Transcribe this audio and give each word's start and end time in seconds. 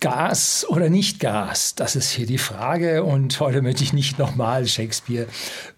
Gas 0.00 0.66
oder 0.66 0.88
nicht 0.88 1.20
Gas? 1.20 1.74
Das 1.74 1.94
ist 1.94 2.10
hier 2.10 2.26
die 2.26 2.38
Frage 2.38 3.04
und 3.04 3.38
heute 3.38 3.60
möchte 3.60 3.84
ich 3.84 3.92
nicht 3.92 4.18
nochmal 4.18 4.66
Shakespeare 4.66 5.26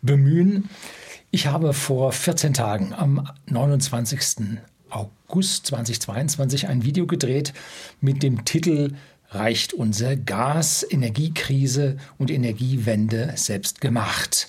bemühen. 0.00 0.70
Ich 1.32 1.48
habe 1.48 1.72
vor 1.72 2.12
14 2.12 2.54
Tagen 2.54 2.92
am 2.92 3.28
29. 3.46 4.60
August 4.90 5.66
2022 5.66 6.68
ein 6.68 6.84
Video 6.84 7.08
gedreht 7.08 7.52
mit 8.00 8.22
dem 8.22 8.44
Titel 8.44 8.94
Reicht 9.30 9.72
unser 9.72 10.14
Gas, 10.14 10.86
Energiekrise 10.88 11.96
und 12.16 12.30
Energiewende 12.30 13.32
selbst 13.34 13.80
gemacht? 13.80 14.46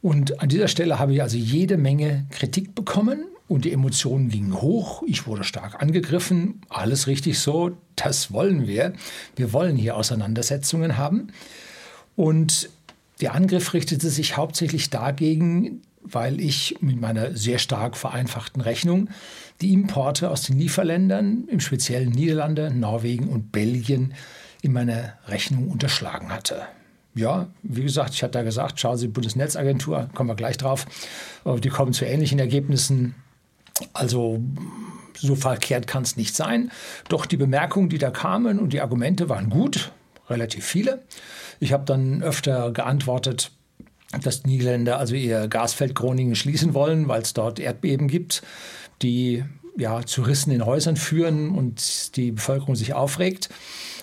Und 0.00 0.40
an 0.40 0.48
dieser 0.48 0.68
Stelle 0.68 0.98
habe 0.98 1.12
ich 1.12 1.20
also 1.20 1.36
jede 1.36 1.76
Menge 1.76 2.24
Kritik 2.30 2.74
bekommen 2.74 3.26
und 3.46 3.64
die 3.64 3.72
Emotionen 3.72 4.30
gingen 4.30 4.60
hoch. 4.60 5.02
Ich 5.06 5.26
wurde 5.26 5.44
stark 5.44 5.82
angegriffen. 5.82 6.62
Alles 6.68 7.06
richtig 7.06 7.38
so. 7.38 7.76
Das 7.96 8.32
wollen 8.32 8.66
wir. 8.66 8.94
Wir 9.36 9.52
wollen 9.52 9.76
hier 9.76 9.96
Auseinandersetzungen 9.96 10.96
haben. 10.96 11.28
Und 12.16 12.70
der 13.20 13.34
Angriff 13.34 13.74
richtete 13.74 14.08
sich 14.08 14.36
hauptsächlich 14.36 14.90
dagegen, 14.90 15.82
weil 16.02 16.40
ich 16.40 16.76
mit 16.80 17.00
meiner 17.00 17.36
sehr 17.36 17.58
stark 17.58 17.96
vereinfachten 17.96 18.60
Rechnung 18.60 19.08
die 19.60 19.72
Importe 19.72 20.30
aus 20.30 20.42
den 20.42 20.58
Lieferländern, 20.58 21.44
im 21.48 21.60
speziellen 21.60 22.10
Niederlande, 22.10 22.70
Norwegen 22.74 23.28
und 23.28 23.52
Belgien, 23.52 24.14
in 24.62 24.72
meiner 24.72 25.14
Rechnung 25.28 25.68
unterschlagen 25.68 26.30
hatte. 26.30 26.62
Ja, 27.14 27.48
wie 27.62 27.82
gesagt, 27.82 28.14
ich 28.14 28.22
hatte 28.22 28.32
da 28.32 28.42
gesagt, 28.42 28.80
schauen 28.80 28.96
Sie, 28.96 29.06
Bundesnetzagentur, 29.06 30.08
kommen 30.14 30.28
wir 30.28 30.34
gleich 30.34 30.56
drauf, 30.56 30.86
die 31.62 31.68
kommen 31.68 31.92
zu 31.92 32.04
ähnlichen 32.04 32.38
Ergebnissen. 32.40 33.14
Also 33.92 34.40
so 35.16 35.34
verkehrt 35.34 35.86
kann 35.86 36.02
es 36.02 36.16
nicht 36.16 36.34
sein. 36.34 36.70
Doch 37.08 37.26
die 37.26 37.36
Bemerkungen, 37.36 37.88
die 37.88 37.98
da 37.98 38.10
kamen 38.10 38.58
und 38.58 38.72
die 38.72 38.80
Argumente 38.80 39.28
waren 39.28 39.50
gut, 39.50 39.92
relativ 40.28 40.64
viele. 40.64 41.02
Ich 41.60 41.72
habe 41.72 41.84
dann 41.84 42.22
öfter 42.22 42.72
geantwortet, 42.72 43.50
dass 44.22 44.42
die 44.42 44.50
Niederländer 44.50 44.98
also 44.98 45.14
ihr 45.14 45.48
Gasfeld 45.48 45.94
Groningen 45.94 46.36
schließen 46.36 46.74
wollen, 46.74 47.08
weil 47.08 47.22
es 47.22 47.34
dort 47.34 47.58
Erdbeben 47.58 48.08
gibt, 48.08 48.42
die 49.02 49.44
ja 49.76 50.04
zu 50.04 50.22
Rissen 50.22 50.52
in 50.52 50.64
Häusern 50.64 50.96
führen 50.96 51.50
und 51.50 52.16
die 52.16 52.32
Bevölkerung 52.32 52.76
sich 52.76 52.94
aufregt. 52.94 53.48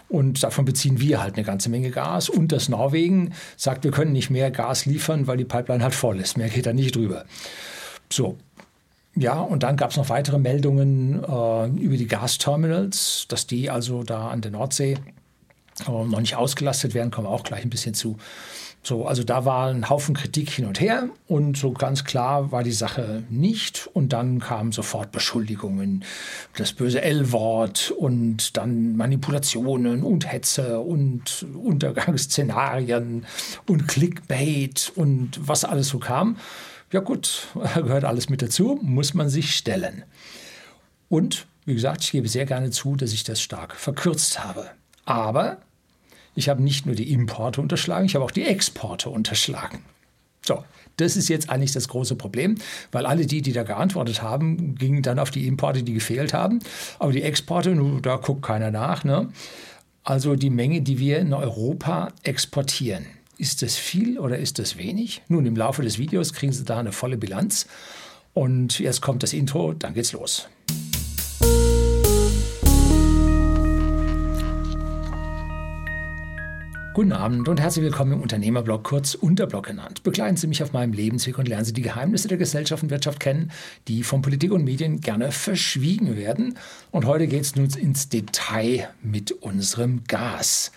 Und 0.09 0.43
davon 0.43 0.65
beziehen 0.65 0.99
wir 0.99 1.21
halt 1.21 1.35
eine 1.35 1.45
ganze 1.45 1.69
Menge 1.69 1.89
Gas. 1.89 2.27
Und 2.27 2.51
das 2.51 2.67
Norwegen 2.67 3.33
sagt, 3.55 3.85
wir 3.85 3.91
können 3.91 4.11
nicht 4.11 4.29
mehr 4.29 4.51
Gas 4.51 4.85
liefern, 4.85 5.27
weil 5.27 5.37
die 5.37 5.45
Pipeline 5.45 5.81
halt 5.81 5.95
voll 5.95 6.19
ist. 6.19 6.37
Mehr 6.37 6.49
geht 6.49 6.65
da 6.65 6.73
nicht 6.73 6.97
drüber. 6.97 7.23
So, 8.11 8.37
ja, 9.15 9.39
und 9.39 9.63
dann 9.63 9.75
gab 9.75 9.91
es 9.91 9.97
noch 9.97 10.09
weitere 10.09 10.39
Meldungen 10.39 11.23
äh, 11.23 11.67
über 11.67 11.97
die 11.97 12.07
Gasterminals, 12.07 13.25
dass 13.27 13.45
die 13.45 13.69
also 13.69 14.03
da 14.03 14.29
an 14.29 14.41
der 14.41 14.51
Nordsee 14.51 14.97
äh, 15.85 15.91
noch 15.91 16.19
nicht 16.19 16.35
ausgelastet 16.35 16.93
werden, 16.93 17.11
kommen 17.11 17.27
wir 17.27 17.31
auch 17.31 17.43
gleich 17.43 17.63
ein 17.63 17.69
bisschen 17.69 17.93
zu. 17.93 18.17
So, 18.83 19.05
also 19.05 19.23
da 19.23 19.45
war 19.45 19.67
ein 19.67 19.89
Haufen 19.89 20.15
Kritik 20.15 20.49
hin 20.49 20.65
und 20.65 20.79
her 20.79 21.07
und 21.27 21.55
so 21.55 21.71
ganz 21.71 22.03
klar 22.03 22.51
war 22.51 22.63
die 22.63 22.71
Sache 22.71 23.23
nicht. 23.29 23.87
Und 23.93 24.11
dann 24.11 24.39
kamen 24.39 24.71
sofort 24.71 25.11
Beschuldigungen, 25.11 26.03
das 26.57 26.73
böse 26.73 27.01
L-Wort 27.01 27.91
und 27.91 28.57
dann 28.57 28.95
Manipulationen 28.95 30.01
und 30.01 30.31
Hetze 30.31 30.79
und 30.79 31.45
Untergangsszenarien 31.63 33.27
und 33.67 33.87
Clickbait 33.87 34.91
und 34.95 35.39
was 35.47 35.63
alles 35.63 35.89
so 35.89 35.99
kam. 35.99 36.37
Ja 36.91 36.99
gut, 36.99 37.47
gehört 37.53 38.03
alles 38.03 38.29
mit 38.29 38.41
dazu, 38.41 38.79
muss 38.81 39.13
man 39.13 39.29
sich 39.29 39.55
stellen. 39.55 40.03
Und 41.09 41.47
wie 41.65 41.73
gesagt, 41.73 42.03
ich 42.03 42.11
gebe 42.11 42.27
sehr 42.27 42.45
gerne 42.45 42.71
zu, 42.71 42.95
dass 42.95 43.13
ich 43.13 43.23
das 43.23 43.41
stark 43.41 43.75
verkürzt 43.75 44.43
habe. 44.43 44.69
Aber 45.05 45.57
ich 46.35 46.49
habe 46.49 46.63
nicht 46.63 46.85
nur 46.85 46.95
die 46.95 47.11
Importe 47.11 47.61
unterschlagen, 47.61 48.05
ich 48.05 48.15
habe 48.15 48.25
auch 48.25 48.31
die 48.31 48.45
Exporte 48.45 49.09
unterschlagen. 49.09 49.83
So, 50.43 50.63
das 50.97 51.17
ist 51.17 51.29
jetzt 51.29 51.49
eigentlich 51.49 51.71
das 51.71 51.87
große 51.87 52.15
Problem, 52.15 52.55
weil 52.91 53.05
alle 53.05 53.25
die, 53.25 53.41
die 53.41 53.53
da 53.53 53.63
geantwortet 53.63 54.21
haben, 54.21 54.75
gingen 54.75 55.03
dann 55.03 55.19
auf 55.19 55.31
die 55.31 55.47
Importe, 55.47 55.83
die 55.83 55.93
gefehlt 55.93 56.33
haben. 56.33 56.59
Aber 56.99 57.11
die 57.11 57.21
Exporte, 57.21 57.75
da 58.01 58.17
guckt 58.17 58.41
keiner 58.41 58.71
nach. 58.71 59.03
Ne? 59.03 59.29
Also 60.03 60.35
die 60.35 60.49
Menge, 60.49 60.81
die 60.81 60.99
wir 60.99 61.19
in 61.19 61.33
Europa 61.33 62.11
exportieren. 62.23 63.05
Ist 63.41 63.63
das 63.63 63.75
viel 63.75 64.19
oder 64.19 64.37
ist 64.37 64.59
das 64.59 64.77
wenig? 64.77 65.23
Nun, 65.27 65.47
im 65.47 65.55
Laufe 65.55 65.81
des 65.81 65.97
Videos 65.97 66.31
kriegen 66.33 66.53
Sie 66.53 66.63
da 66.63 66.77
eine 66.77 66.91
volle 66.91 67.17
Bilanz. 67.17 67.65
Und 68.35 68.77
jetzt 68.77 69.01
kommt 69.01 69.23
das 69.23 69.33
Intro, 69.33 69.73
dann 69.73 69.95
geht's 69.95 70.11
los. 70.11 70.47
Guten 76.93 77.13
Abend 77.13 77.49
und 77.49 77.59
herzlich 77.59 77.83
willkommen 77.83 78.11
im 78.11 78.21
Unternehmerblog, 78.21 78.83
kurz 78.83 79.15
Unterblog 79.15 79.65
genannt. 79.65 80.03
Begleiten 80.03 80.37
Sie 80.37 80.45
mich 80.45 80.61
auf 80.61 80.73
meinem 80.73 80.93
Lebensweg 80.93 81.39
und 81.39 81.47
lernen 81.47 81.65
Sie 81.65 81.73
die 81.73 81.81
Geheimnisse 81.81 82.27
der 82.27 82.37
Gesellschaft 82.37 82.83
und 82.83 82.91
Wirtschaft 82.91 83.19
kennen, 83.19 83.51
die 83.87 84.03
von 84.03 84.21
Politik 84.21 84.51
und 84.51 84.63
Medien 84.63 85.01
gerne 85.01 85.31
verschwiegen 85.31 86.15
werden. 86.15 86.59
Und 86.91 87.05
heute 87.05 87.25
geht 87.25 87.41
es 87.41 87.55
nun 87.55 87.65
ins 87.71 88.07
Detail 88.07 88.89
mit 89.01 89.31
unserem 89.31 90.03
Gas. 90.03 90.71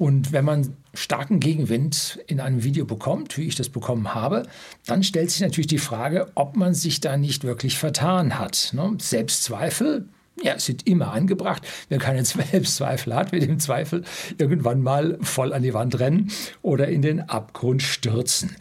Und 0.00 0.32
wenn 0.32 0.46
man 0.46 0.74
starken 0.94 1.40
Gegenwind 1.40 2.20
in 2.26 2.40
einem 2.40 2.64
Video 2.64 2.86
bekommt, 2.86 3.36
wie 3.36 3.42
ich 3.42 3.54
das 3.54 3.68
bekommen 3.68 4.14
habe, 4.14 4.44
dann 4.86 5.02
stellt 5.02 5.30
sich 5.30 5.42
natürlich 5.42 5.66
die 5.66 5.76
Frage, 5.76 6.32
ob 6.36 6.56
man 6.56 6.72
sich 6.72 7.00
da 7.00 7.18
nicht 7.18 7.44
wirklich 7.44 7.76
vertan 7.76 8.38
hat. 8.38 8.70
Ne? 8.72 8.96
Selbstzweifel, 8.98 10.08
ja, 10.42 10.58
sind 10.58 10.86
immer 10.86 11.12
angebracht. 11.12 11.68
Wer 11.90 11.98
keine 11.98 12.24
Selbstzweifel 12.24 13.14
hat, 13.14 13.32
wird 13.32 13.44
im 13.44 13.60
Zweifel 13.60 14.04
irgendwann 14.38 14.80
mal 14.80 15.18
voll 15.20 15.52
an 15.52 15.62
die 15.62 15.74
Wand 15.74 16.00
rennen 16.00 16.30
oder 16.62 16.88
in 16.88 17.02
den 17.02 17.20
Abgrund 17.20 17.82
stürzen. 17.82 18.56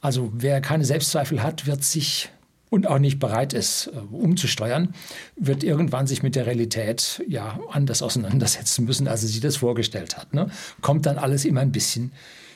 Also 0.00 0.30
wer 0.32 0.60
keine 0.60 0.84
Selbstzweifel 0.84 1.42
hat, 1.42 1.66
wird 1.66 1.82
sich 1.82 2.30
und 2.70 2.86
auch 2.86 2.98
nicht 2.98 3.18
bereit 3.18 3.52
ist, 3.52 3.88
äh, 3.88 4.14
umzusteuern, 4.14 4.94
wird 5.36 5.62
irgendwann 5.62 6.06
sich 6.06 6.22
mit 6.22 6.34
der 6.34 6.46
Realität 6.46 7.22
ja 7.28 7.58
anders 7.70 8.02
auseinandersetzen 8.02 8.84
müssen, 8.84 9.08
als 9.08 9.22
er 9.22 9.28
sich 9.28 9.40
das 9.40 9.56
vorgestellt 9.56 10.16
hat. 10.16 10.34
Ne? 10.34 10.50
Kommt 10.80 11.06
dann 11.06 11.18
alles 11.18 11.44
immer 11.44 11.60
ein 11.60 11.72
bisschen 11.72 12.12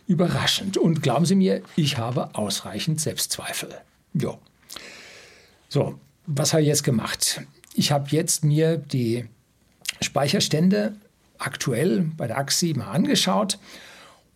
überraschend. 0.07 0.77
Und 0.77 1.03
glauben 1.03 1.27
Sie 1.27 1.35
mir, 1.35 1.63
ich 1.77 1.99
habe 1.99 2.35
ausreichend 2.35 3.01
Selbstzweifel. 3.01 3.69
Jo. 4.15 4.39
So, 5.69 5.99
was 6.27 6.53
habe 6.53 6.63
ich 6.63 6.69
jetzt 6.69 6.83
gemacht? 6.83 7.43
Ich 7.75 7.93
habe 7.93 8.09
jetzt 8.11 8.43
mir 8.43 8.79
die 8.79 9.27
Speicherstände 10.01 10.97
aktuell 11.39 12.11
bei 12.17 12.27
der 12.27 12.39
AXI 12.39 12.75
mal 12.75 12.91
angeschaut 12.91 13.59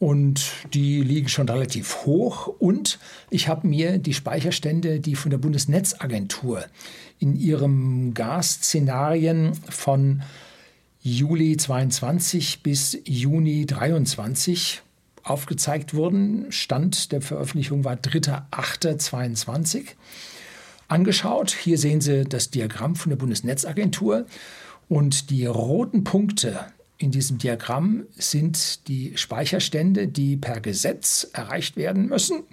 und 0.03 0.67
die 0.75 1.01
liegen 1.01 1.29
schon 1.29 1.49
relativ 1.49 2.05
hoch. 2.07 2.49
Und 2.49 2.99
ich 3.31 3.47
habe 3.47 3.69
mir 3.69 3.99
die 3.99 4.15
Speicherstände, 4.15 4.99
die 4.99 5.15
von 5.15 5.31
der 5.31 5.39
Bundesnetzagentur 5.39 6.65
in 7.21 7.37
ihrem 7.37 8.13
Gasszenarien 8.13 9.53
von 9.71 10.25
Juli 11.03 11.57
22 11.57 12.65
bis 12.65 12.99
Juni 13.05 13.65
23 13.65 14.83
aufgezeigt 15.23 15.95
wurden. 15.95 16.51
Stand 16.51 17.13
der 17.13 17.23
Veröffentlichung 17.23 17.85
war 17.85 17.95
3.8.22 17.95 19.85
angeschaut. 20.89 21.53
Hier 21.53 21.79
sehen 21.79 22.01
Sie 22.01 22.25
das 22.25 22.51
Diagramm 22.51 22.97
von 22.97 23.11
der 23.11 23.19
Bundesnetzagentur 23.19 24.27
und 24.89 25.31
die 25.31 25.47
roten 25.47 26.03
Punkte 26.03 26.59
in 27.03 27.11
diesem 27.11 27.39
Diagramm 27.39 28.05
sind 28.17 28.87
die 28.89 29.17
Speicherstände, 29.17 30.07
die 30.07 30.37
per 30.37 30.61
Gesetz 30.61 31.29
erreicht 31.33 31.77
werden 31.77 32.07
müssen. 32.07 32.45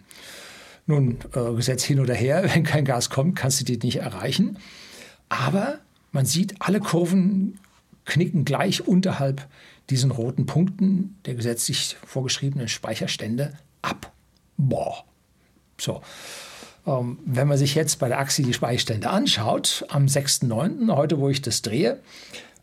Nun, 0.88 1.20
äh, 1.36 1.54
Gesetz 1.54 1.84
hin 1.84 2.00
oder 2.00 2.16
her, 2.16 2.44
wenn 2.54 2.64
kein 2.64 2.86
Gas 2.86 3.10
kommt, 3.10 3.36
kannst 3.36 3.62
du 3.62 3.66
die 3.66 3.78
nicht 3.78 3.98
erreichen. 3.98 4.58
Aber 5.30 5.80
man 6.12 6.26
sieht, 6.26 6.56
alle 6.60 6.80
Kurven 6.80 7.60
knicken 8.06 8.44
gleich 8.44 8.88
unterhalb 8.88 9.48
diesen 9.92 10.10
roten 10.10 10.48
Punkten 10.48 11.18
der 11.26 11.36
gesetzlich 11.36 11.96
vorgeschriebenen 12.06 12.68
Speicherstände 12.68 13.54
ab. 13.84 14.12
Boah. 14.58 15.04
So. 15.80 16.02
Ähm, 16.88 17.20
wenn 17.26 17.48
man 17.48 17.58
sich 17.58 17.76
jetzt 17.76 18.00
bei 18.00 18.08
der 18.08 18.20
Axi 18.20 18.42
die 18.42 18.54
Speicherstände 18.54 19.10
anschaut, 19.10 19.86
am 19.90 20.06
6.9., 20.06 20.96
heute 20.96 21.20
wo 21.20 21.30
ich 21.30 21.42
das 21.42 21.62
drehe, 21.62 22.00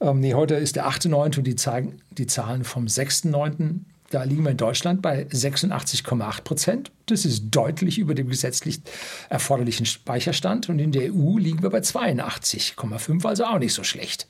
ähm, 0.01 0.21
nee, 0.21 0.35
heute 0.35 0.55
ist 0.55 0.77
der 0.77 0.89
8.9. 0.89 1.39
und 1.39 1.47
die 1.47 1.57
zeigen 1.57 2.01
die 2.11 2.27
Zahlen 2.27 2.65
vom 2.65 2.87
6.9. 2.87 3.81
Da 4.11 4.23
liegen 4.23 4.45
wir 4.45 4.51
in 4.51 4.57
Deutschland 4.57 5.03
bei 5.03 5.25
86,8 5.25 6.43
Prozent. 6.43 6.93
Das 7.07 7.25
ist 7.25 7.51
deutlich 7.51 7.99
über 7.99 8.15
dem 8.15 8.29
gesetzlich 8.29 8.81
erforderlichen 9.29 9.87
Speicherstand. 9.87 10.69
Und 10.69 10.79
in 10.79 10.93
der 10.93 11.13
EU 11.13 11.39
liegen 11.39 11.63
wir 11.63 11.71
bei 11.71 11.81
82,5, 11.81 13.27
also 13.27 13.45
auch 13.45 13.59
nicht 13.59 13.75
so 13.75 13.83
schlecht. 13.83 14.29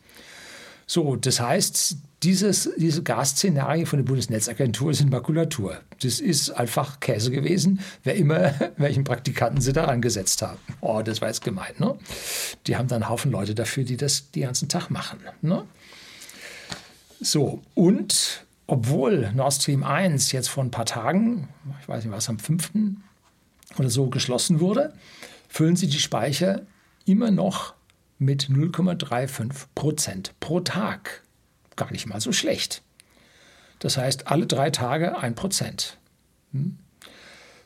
So, 0.87 1.17
das 1.17 1.41
heißt, 1.41 1.97
dieses, 2.26 2.69
diese 2.76 3.05
Gasszenarien 3.05 3.87
von 3.87 4.00
der 4.00 4.05
Bundesnetzagentur 4.05 4.93
sind 4.93 5.12
Makulatur. 5.12 5.81
Das 6.02 6.19
ist 6.19 6.50
einfach 6.50 6.99
Käse 6.99 7.31
gewesen, 7.31 7.78
wer 8.02 8.17
immer, 8.17 8.52
welchen 8.76 9.05
Praktikanten 9.05 9.61
sie 9.61 9.73
da 9.73 9.84
angesetzt 9.84 10.43
haben. 10.43 10.58
Oh, 10.81 11.02
das 11.02 11.20
war 11.20 11.28
jetzt 11.28 11.44
gemein, 11.44 11.73
ne? 11.78 11.96
Die 12.67 12.76
haben 12.76 12.88
dann 12.88 13.05
einen 13.05 13.11
Haufen 13.11 13.31
Leute 13.31 13.55
dafür, 13.55 13.84
die 13.84 13.96
das 13.96 14.32
den 14.32 14.43
ganzen 14.43 14.69
Tag 14.69 14.90
machen, 14.90 15.20
ne? 15.40 15.64
So, 17.20 17.62
und 17.75 18.44
obwohl 18.67 19.31
Nord 19.32 19.55
Stream 19.55 19.84
1 19.84 20.32
jetzt 20.32 20.49
vor 20.49 20.64
ein 20.64 20.73
paar 20.73 20.84
Tagen, 20.84 21.49
ich 21.81 21.88
weiß 21.88 22.05
nicht 22.05 22.12
was, 22.12 22.28
am 22.28 22.40
5. 22.40 22.73
oder 23.78 23.88
so 23.88 24.11
geschlossen 24.11 24.58
wurde, 24.58 24.93
füllen 25.49 25.76
sie 25.76 25.87
die 25.87 26.00
Speicher 26.00 26.62
immer 27.05 27.31
noch 27.31 27.75
mit 28.19 28.49
0,35 28.49 29.67
Prozent 29.76 30.34
pro 30.40 30.58
Tag. 30.58 31.23
Gar 31.76 31.93
nicht 31.93 32.06
mal 32.06 32.20
so 32.20 32.32
schlecht. 32.32 32.82
Das 33.78 33.96
heißt, 33.96 34.28
alle 34.28 34.46
drei 34.46 34.70
Tage 34.70 35.19
ein 35.19 35.34
Prozent. 35.34 35.99
Hm? 36.52 36.78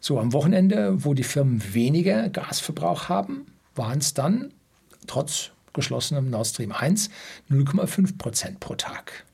So, 0.00 0.18
am 0.18 0.32
Wochenende, 0.32 1.04
wo 1.04 1.14
die 1.14 1.24
Firmen 1.24 1.74
weniger 1.74 2.28
Gasverbrauch 2.30 3.08
haben, 3.08 3.46
waren 3.74 3.98
es 3.98 4.14
dann 4.14 4.52
trotz 5.06 5.50
geschlossenem 5.72 6.30
Nord 6.30 6.46
Stream 6.46 6.72
1 6.72 7.10
0,5 7.50 8.18
Prozent 8.18 8.60
pro 8.60 8.74
Tag. 8.74 9.24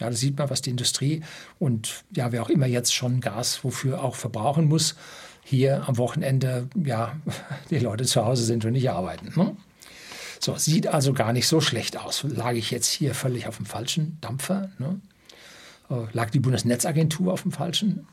Ja, 0.00 0.10
da 0.10 0.16
sieht 0.16 0.38
man, 0.38 0.50
was 0.50 0.62
die 0.62 0.70
Industrie 0.70 1.22
und 1.58 2.04
ja, 2.14 2.32
wer 2.32 2.42
auch 2.42 2.50
immer 2.50 2.66
jetzt 2.66 2.94
schon 2.94 3.20
Gas 3.20 3.64
wofür 3.64 4.02
auch 4.02 4.14
verbrauchen 4.14 4.66
muss, 4.66 4.96
hier 5.42 5.88
am 5.88 5.96
Wochenende, 5.96 6.68
ja, 6.82 7.16
die 7.70 7.78
Leute 7.78 8.04
zu 8.04 8.24
Hause 8.24 8.44
sind 8.44 8.64
und 8.64 8.72
nicht 8.72 8.90
arbeiten. 8.90 9.32
Ne? 9.36 9.56
So, 10.40 10.56
sieht 10.56 10.86
also 10.86 11.12
gar 11.12 11.32
nicht 11.32 11.48
so 11.48 11.60
schlecht 11.60 11.96
aus. 11.96 12.24
Lag 12.24 12.52
ich 12.52 12.70
jetzt 12.70 12.90
hier 12.90 13.14
völlig 13.14 13.46
auf 13.46 13.56
dem 13.56 13.66
falschen 13.66 14.18
Dampfer? 14.20 14.70
Ne? 14.78 15.00
Äh, 15.90 16.06
lag 16.12 16.30
die 16.30 16.40
Bundesnetzagentur 16.40 17.32
auf 17.32 17.42
dem 17.42 17.52
falschen 17.52 18.06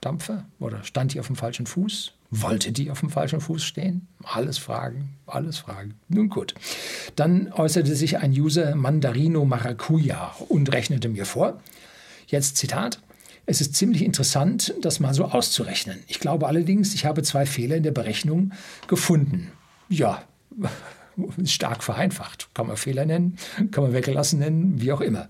Dampfer 0.00 0.44
oder 0.58 0.84
stand 0.84 1.14
die 1.14 1.20
auf 1.20 1.26
dem 1.26 1.36
falschen 1.36 1.66
Fuß? 1.66 2.12
Wollte 2.30 2.72
die 2.72 2.90
auf 2.90 3.00
dem 3.00 3.10
falschen 3.10 3.40
Fuß 3.40 3.64
stehen? 3.64 4.08
Alles 4.24 4.58
Fragen, 4.58 5.16
alles 5.26 5.58
Fragen. 5.58 5.94
Nun 6.08 6.28
gut. 6.28 6.54
Dann 7.14 7.52
äußerte 7.52 7.94
sich 7.94 8.18
ein 8.18 8.32
User 8.32 8.74
Mandarino 8.74 9.44
Maracuja 9.44 10.34
und 10.48 10.72
rechnete 10.72 11.08
mir 11.08 11.24
vor. 11.24 11.60
Jetzt 12.26 12.56
Zitat. 12.56 13.00
Es 13.48 13.60
ist 13.60 13.76
ziemlich 13.76 14.04
interessant, 14.04 14.74
das 14.82 14.98
mal 14.98 15.14
so 15.14 15.26
auszurechnen. 15.26 16.02
Ich 16.08 16.18
glaube 16.18 16.48
allerdings, 16.48 16.94
ich 16.94 17.04
habe 17.04 17.22
zwei 17.22 17.46
Fehler 17.46 17.76
in 17.76 17.84
der 17.84 17.92
Berechnung 17.92 18.52
gefunden. 18.88 19.52
Ja, 19.88 20.24
stark 21.44 21.82
vereinfacht. 21.82 22.48
Kann 22.54 22.66
man 22.66 22.76
Fehler 22.76 23.06
nennen, 23.06 23.38
kann 23.70 23.84
man 23.84 23.92
weggelassen 23.92 24.38
nennen, 24.38 24.80
wie 24.80 24.92
auch 24.92 25.00
immer. 25.00 25.28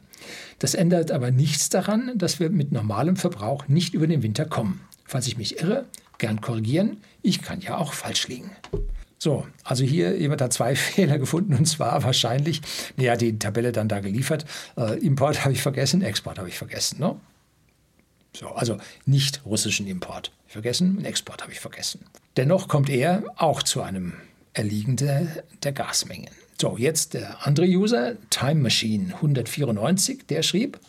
Das 0.59 0.75
ändert 0.75 1.11
aber 1.11 1.31
nichts 1.31 1.69
daran, 1.69 2.13
dass 2.17 2.41
wir 2.41 2.51
mit 2.51 2.73
normalem 2.73 3.17
Verbrauch 3.17 3.69
nicht 3.69 3.95
über 3.95 4.07
den 4.07 4.23
Winter 4.23 4.45
kommen. 4.45 4.81
Falls 5.05 5.27
ich 5.27 5.37
mich 5.37 5.61
irre, 5.61 5.85
gern 6.19 6.41
korrigieren. 6.41 6.99
Ich 7.23 7.43
kann 7.43 7.61
ja 7.61 7.77
auch 7.77 7.93
falsch 7.93 8.29
liegen. 8.29 8.51
So, 9.19 9.47
also 9.65 9.85
hier, 9.85 10.19
jemand 10.19 10.41
hat 10.41 10.53
zwei 10.53 10.75
Fehler 10.77 11.19
gefunden 11.19 11.55
und 11.55 11.67
zwar 11.67 12.03
wahrscheinlich, 12.03 12.63
naja, 12.97 13.17
die 13.17 13.39
Tabelle 13.39 13.73
dann 13.73 13.89
da 13.89 14.01
geliefert. 14.01 14.45
Äh, 14.77 14.99
Import 14.99 15.45
habe 15.45 15.53
ich 15.53 15.63
vergessen, 15.63 16.03
Export 16.03 16.39
habe 16.39 16.49
ich 16.49 16.59
vergessen. 16.59 17.01
Ne? 17.01 17.17
So, 18.35 18.49
also 18.49 18.79
nicht 19.07 19.45
russischen 19.47 19.87
Import 19.87 20.33
vergessen 20.47 21.05
Export 21.05 21.43
habe 21.43 21.53
ich 21.53 21.61
vergessen. 21.61 22.05
Dennoch 22.37 22.69
kommt 22.69 22.89
er 22.89 23.25
auch 23.37 23.63
zu 23.63 23.83
einem 23.83 24.15
Erliegen 24.57 24.97
der, 24.97 25.27
der 25.63 25.73
Gasmengen. 25.73 26.31
So, 26.59 26.79
jetzt 26.79 27.13
der 27.13 27.47
andere 27.47 27.67
User, 27.67 28.15
Time 28.31 28.63
Machine 28.63 29.15
194, 29.17 30.27
der 30.27 30.43
schrieb, 30.43 30.81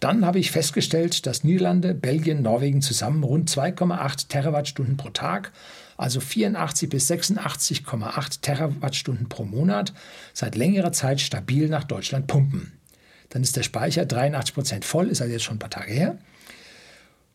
dann 0.00 0.24
habe 0.24 0.38
ich 0.38 0.52
festgestellt, 0.52 1.26
dass 1.26 1.44
Niederlande, 1.44 1.92
Belgien, 1.92 2.40
Norwegen 2.40 2.80
zusammen 2.80 3.24
rund 3.24 3.50
2,8 3.50 4.28
Terawattstunden 4.28 4.96
pro 4.96 5.10
Tag, 5.10 5.52
also 5.98 6.20
84 6.20 6.88
bis 6.88 7.10
86,8 7.10 8.40
Terawattstunden 8.40 9.28
pro 9.28 9.44
Monat, 9.44 9.92
seit 10.32 10.54
längerer 10.54 10.92
Zeit 10.92 11.20
stabil 11.20 11.68
nach 11.68 11.84
Deutschland 11.84 12.26
pumpen. 12.26 12.72
Dann 13.28 13.42
ist 13.42 13.56
der 13.56 13.64
Speicher 13.64 14.06
83 14.06 14.54
Prozent 14.54 14.84
voll, 14.86 15.08
ist 15.08 15.20
also 15.20 15.32
jetzt 15.32 15.42
schon 15.42 15.56
ein 15.56 15.60
paar 15.60 15.68
Tage 15.68 15.92
her. 15.92 16.16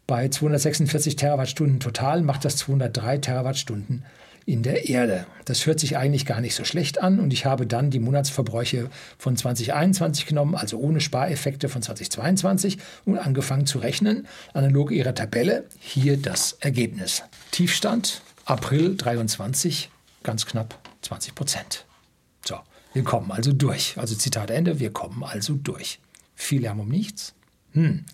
Bei 0.07 0.27
246 0.29 1.15
Terawattstunden 1.17 1.79
total 1.79 2.23
macht 2.23 2.43
das 2.45 2.57
203 2.57 3.19
Terawattstunden 3.19 4.03
in 4.45 4.63
der 4.63 4.89
Erde. 4.89 5.25
Das 5.45 5.65
hört 5.65 5.79
sich 5.79 5.97
eigentlich 5.97 6.25
gar 6.25 6.41
nicht 6.41 6.55
so 6.55 6.63
schlecht 6.63 7.01
an 7.01 7.19
und 7.19 7.31
ich 7.33 7.45
habe 7.45 7.65
dann 7.65 7.89
die 7.89 7.99
Monatsverbräuche 7.99 8.89
von 9.17 9.37
2021 9.37 10.25
genommen, 10.25 10.55
also 10.55 10.77
ohne 10.79 11.01
Spareffekte 11.01 11.69
von 11.69 11.81
2022 11.81 12.77
und 13.05 13.17
angefangen 13.17 13.65
zu 13.65 13.79
rechnen. 13.79 14.27
Analog 14.53 14.91
ihrer 14.91 15.15
Tabelle, 15.15 15.65
hier 15.79 16.17
das 16.17 16.57
Ergebnis. 16.59 17.23
Tiefstand 17.51 18.21
April 18.45 18.95
23, 18.97 19.89
ganz 20.23 20.45
knapp 20.45 20.77
20 21.01 21.35
Prozent. 21.35 21.85
So, 22.45 22.57
wir 22.93 23.03
kommen 23.03 23.31
also 23.31 23.53
durch. 23.53 23.97
Also 23.97 24.15
Zitat 24.15 24.51
Ende, 24.51 24.79
wir 24.79 24.91
kommen 24.91 25.23
also 25.23 25.53
durch. 25.53 25.99
Viel 26.35 26.61
Lärm 26.61 26.79
um 26.79 26.89
nichts. 26.89 27.33
Hm. 27.71 28.05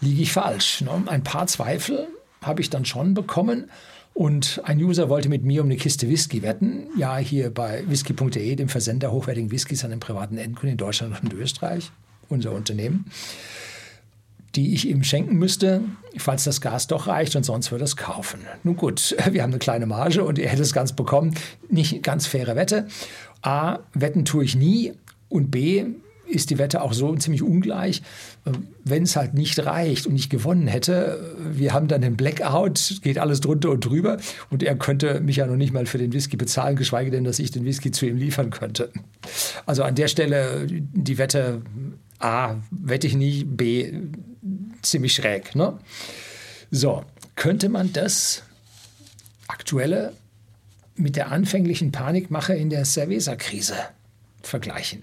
Liege 0.00 0.22
ich 0.22 0.32
falsch? 0.32 0.80
Ne? 0.80 1.04
Ein 1.06 1.22
paar 1.22 1.46
Zweifel 1.46 2.08
habe 2.40 2.60
ich 2.60 2.70
dann 2.70 2.84
schon 2.84 3.14
bekommen. 3.14 3.70
Und 4.14 4.60
ein 4.64 4.78
User 4.78 5.08
wollte 5.08 5.28
mit 5.28 5.42
mir 5.42 5.62
um 5.62 5.68
eine 5.68 5.76
Kiste 5.76 6.08
Whisky 6.08 6.42
wetten. 6.42 6.86
Ja, 6.96 7.16
hier 7.16 7.50
bei 7.50 7.82
whisky.de, 7.88 8.56
dem 8.56 8.68
Versender 8.68 9.10
hochwertigen 9.10 9.50
Whiskys 9.50 9.84
an 9.84 9.90
den 9.90 10.00
privaten 10.00 10.36
Endkunden 10.36 10.72
in 10.72 10.76
Deutschland 10.76 11.22
und 11.22 11.32
Österreich, 11.32 11.90
unser 12.28 12.52
Unternehmen, 12.52 13.06
die 14.54 14.74
ich 14.74 14.86
ihm 14.86 15.02
schenken 15.02 15.36
müsste, 15.36 15.80
falls 16.18 16.44
das 16.44 16.60
Gas 16.60 16.86
doch 16.88 17.06
reicht 17.06 17.36
und 17.36 17.44
sonst 17.44 17.72
würde 17.72 17.84
es 17.84 17.96
kaufen. 17.96 18.40
Nun 18.64 18.76
gut, 18.76 19.16
wir 19.30 19.42
haben 19.42 19.50
eine 19.50 19.58
kleine 19.58 19.86
Marge 19.86 20.22
und 20.24 20.38
er 20.38 20.50
hätte 20.50 20.62
es 20.62 20.74
ganz 20.74 20.92
bekommen. 20.92 21.34
Nicht 21.70 22.02
ganz 22.02 22.26
faire 22.26 22.54
Wette. 22.54 22.88
A, 23.40 23.78
wetten 23.94 24.26
tue 24.26 24.44
ich 24.44 24.54
nie. 24.54 24.92
Und 25.30 25.50
B, 25.50 25.86
ist 26.32 26.50
die 26.50 26.58
Wette 26.58 26.82
auch 26.82 26.92
so 26.92 27.14
ziemlich 27.16 27.42
ungleich. 27.42 28.02
Wenn 28.84 29.04
es 29.04 29.16
halt 29.16 29.34
nicht 29.34 29.64
reicht 29.64 30.06
und 30.06 30.16
ich 30.16 30.30
gewonnen 30.30 30.66
hätte, 30.66 31.36
wir 31.38 31.72
haben 31.72 31.88
dann 31.88 32.00
den 32.00 32.16
Blackout, 32.16 33.00
geht 33.02 33.18
alles 33.18 33.40
drunter 33.40 33.70
und 33.70 33.84
drüber 33.84 34.18
und 34.50 34.62
er 34.62 34.76
könnte 34.76 35.20
mich 35.20 35.36
ja 35.36 35.46
noch 35.46 35.56
nicht 35.56 35.72
mal 35.72 35.86
für 35.86 35.98
den 35.98 36.12
Whisky 36.12 36.36
bezahlen, 36.36 36.76
geschweige 36.76 37.10
denn, 37.10 37.24
dass 37.24 37.38
ich 37.38 37.50
den 37.50 37.64
Whisky 37.64 37.90
zu 37.90 38.06
ihm 38.06 38.16
liefern 38.16 38.50
könnte. 38.50 38.90
Also 39.66 39.82
an 39.82 39.94
der 39.94 40.08
Stelle 40.08 40.66
die 40.68 41.18
Wette 41.18 41.62
A, 42.18 42.56
wette 42.70 43.06
ich 43.06 43.16
nie, 43.16 43.44
B, 43.44 43.92
ziemlich 44.82 45.14
schräg. 45.14 45.54
Ne? 45.54 45.78
So, 46.70 47.04
könnte 47.36 47.68
man 47.68 47.92
das 47.92 48.42
aktuelle 49.48 50.12
mit 50.94 51.16
der 51.16 51.32
anfänglichen 51.32 51.92
Panikmache 51.92 52.54
in 52.54 52.70
der 52.70 52.84
Cerveza-Krise 52.84 53.74
vergleichen? 54.42 55.02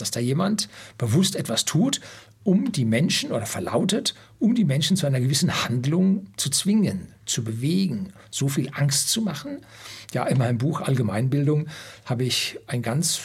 Dass 0.00 0.10
da 0.10 0.20
jemand 0.20 0.68
bewusst 0.98 1.36
etwas 1.36 1.64
tut, 1.64 2.00
um 2.42 2.72
die 2.72 2.84
Menschen 2.84 3.32
oder 3.32 3.46
verlautet, 3.46 4.14
um 4.38 4.54
die 4.54 4.64
Menschen 4.64 4.96
zu 4.96 5.06
einer 5.06 5.20
gewissen 5.20 5.64
Handlung 5.64 6.26
zu 6.36 6.50
zwingen, 6.50 7.08
zu 7.26 7.44
bewegen, 7.44 8.12
so 8.30 8.48
viel 8.48 8.70
Angst 8.72 9.10
zu 9.10 9.20
machen. 9.20 9.58
Ja, 10.12 10.24
in 10.24 10.38
meinem 10.38 10.58
Buch 10.58 10.80
Allgemeinbildung 10.80 11.66
habe 12.06 12.24
ich 12.24 12.58
einen 12.66 12.82
ganz 12.82 13.20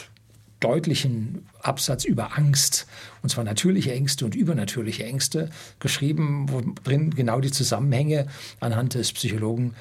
deutlichen 0.60 1.46
Absatz 1.62 2.06
über 2.06 2.38
Angst, 2.38 2.88
und 3.22 3.30
zwar 3.30 3.44
natürliche 3.44 3.94
Ängste 3.94 4.26
und 4.26 4.36
übernatürliche 4.36 5.04
Ängste, 5.04 5.50
geschrieben, 5.80 6.48
wo 6.50 6.62
drin 6.84 7.12
genau 7.12 7.40
die 7.40 7.52
Zusammenhänge 7.52 8.28
anhand 8.60 8.94
des 8.96 9.12
Psychologen 9.12 9.76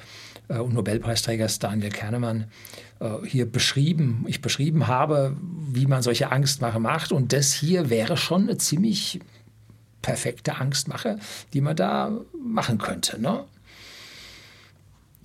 und 0.47 0.73
Nobelpreisträgers 0.73 1.59
Daniel 1.59 1.89
Kahnemann 1.89 2.45
äh, 2.99 3.25
hier 3.25 3.49
beschrieben, 3.49 4.25
ich 4.27 4.41
beschrieben 4.41 4.87
habe, 4.87 5.35
wie 5.71 5.85
man 5.85 6.01
solche 6.01 6.31
Angstmache 6.31 6.79
macht. 6.79 7.11
Und 7.11 7.33
das 7.33 7.53
hier 7.53 7.89
wäre 7.89 8.17
schon 8.17 8.43
eine 8.43 8.57
ziemlich 8.57 9.19
perfekte 10.01 10.57
Angstmache, 10.57 11.17
die 11.53 11.61
man 11.61 11.75
da 11.75 12.11
machen 12.39 12.77
könnte. 12.77 13.19
Ne? 13.19 13.43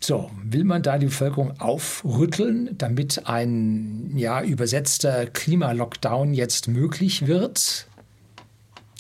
So, 0.03 0.31
will 0.43 0.65
man 0.65 0.83
da 0.83 0.97
die 0.97 1.07
Bevölkerung 1.07 1.61
aufrütteln, 1.61 2.79
damit 2.79 3.27
ein 3.27 4.17
ja, 4.17 4.43
übersetzter 4.43 5.27
Klimalockdown 5.27 6.33
jetzt 6.33 6.69
möglich 6.69 7.27
wird, 7.27 7.87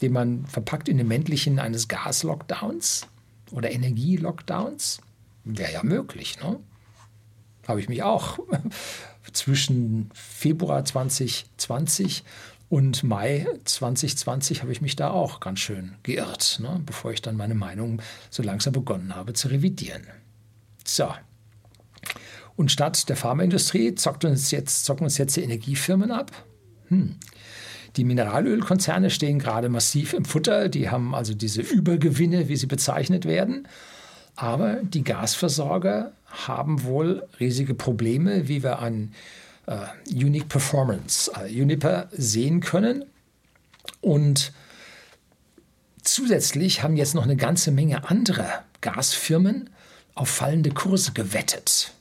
den 0.02 0.12
man 0.12 0.44
verpackt 0.44 0.90
in 0.90 0.98
den 0.98 1.08
Männlichen 1.08 1.58
eines 1.58 1.88
Gaslockdowns 1.88 3.06
oder 3.50 3.70
Energielockdowns? 3.70 5.00
Wäre 5.44 5.72
ja 5.72 5.82
möglich, 5.82 6.38
ne? 6.40 6.60
Habe 7.66 7.80
ich 7.80 7.88
mich 7.88 8.02
auch 8.02 8.38
zwischen 9.32 10.10
Februar 10.14 10.84
2020 10.84 12.24
und 12.70 13.02
Mai 13.02 13.48
2020 13.64 14.62
habe 14.62 14.70
ich 14.70 14.80
mich 14.80 14.94
da 14.94 15.10
auch 15.10 15.40
ganz 15.40 15.58
schön 15.58 15.96
geirrt, 16.04 16.60
ne? 16.62 16.80
bevor 16.86 17.12
ich 17.12 17.20
dann 17.20 17.36
meine 17.36 17.56
Meinung 17.56 18.00
so 18.30 18.44
langsam 18.44 18.72
begonnen 18.72 19.16
habe 19.16 19.32
zu 19.32 19.48
revidieren. 19.48 20.06
So. 20.84 21.12
Und 22.54 22.70
statt 22.70 23.08
der 23.08 23.16
Pharmaindustrie 23.16 23.96
zockt 23.96 24.24
uns 24.24 24.52
jetzt, 24.52 24.84
zocken 24.84 25.04
uns 25.04 25.18
jetzt 25.18 25.36
die 25.36 25.42
Energiefirmen 25.42 26.12
ab. 26.12 26.30
Hm. 26.88 27.16
Die 27.96 28.04
Mineralölkonzerne 28.04 29.10
stehen 29.10 29.40
gerade 29.40 29.68
massiv 29.68 30.12
im 30.12 30.24
Futter. 30.24 30.68
Die 30.68 30.90
haben 30.90 31.12
also 31.12 31.34
diese 31.34 31.62
Übergewinne, 31.62 32.48
wie 32.48 32.56
sie 32.56 32.66
bezeichnet 32.66 33.24
werden. 33.24 33.66
Aber 34.40 34.76
die 34.82 35.04
Gasversorger 35.04 36.12
haben 36.26 36.84
wohl 36.84 37.28
riesige 37.38 37.74
Probleme, 37.74 38.48
wie 38.48 38.62
wir 38.62 38.78
an 38.78 39.12
äh, 39.66 39.86
Unique 40.10 40.48
Performance, 40.48 41.30
äh, 41.34 41.60
Uniper 41.60 42.08
sehen 42.12 42.60
können. 42.60 43.04
Und 44.00 44.52
Zusätzlich 46.02 46.82
haben 46.82 46.96
jetzt 46.96 47.14
noch 47.14 47.24
eine 47.24 47.36
ganze 47.36 47.70
Menge 47.70 48.08
andere 48.08 48.46
Gasfirmen 48.80 49.70
auf 50.14 50.28
fallende 50.28 50.70
Kurse 50.70 51.12
gewettet. 51.12 51.92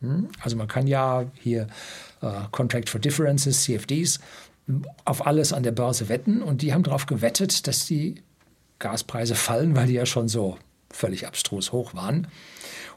Hm? 0.00 0.28
Also 0.40 0.56
man 0.56 0.68
kann 0.68 0.86
ja 0.86 1.26
hier 1.34 1.66
äh, 2.22 2.30
Contract 2.50 2.88
for 2.88 3.00
Differences, 3.00 3.64
CFDs, 3.64 4.20
auf 5.04 5.26
alles 5.26 5.52
an 5.52 5.62
der 5.62 5.72
Börse 5.72 6.08
wetten 6.08 6.42
und 6.42 6.62
die 6.62 6.72
haben 6.72 6.82
darauf 6.82 7.06
gewettet, 7.06 7.66
dass 7.66 7.86
die 7.86 8.22
Gaspreise 8.78 9.34
fallen, 9.34 9.76
weil 9.76 9.86
die 9.86 9.94
ja 9.94 10.06
schon 10.06 10.28
so 10.28 10.58
völlig 10.90 11.26
abstrus 11.26 11.72
hoch 11.72 11.94
waren. 11.94 12.28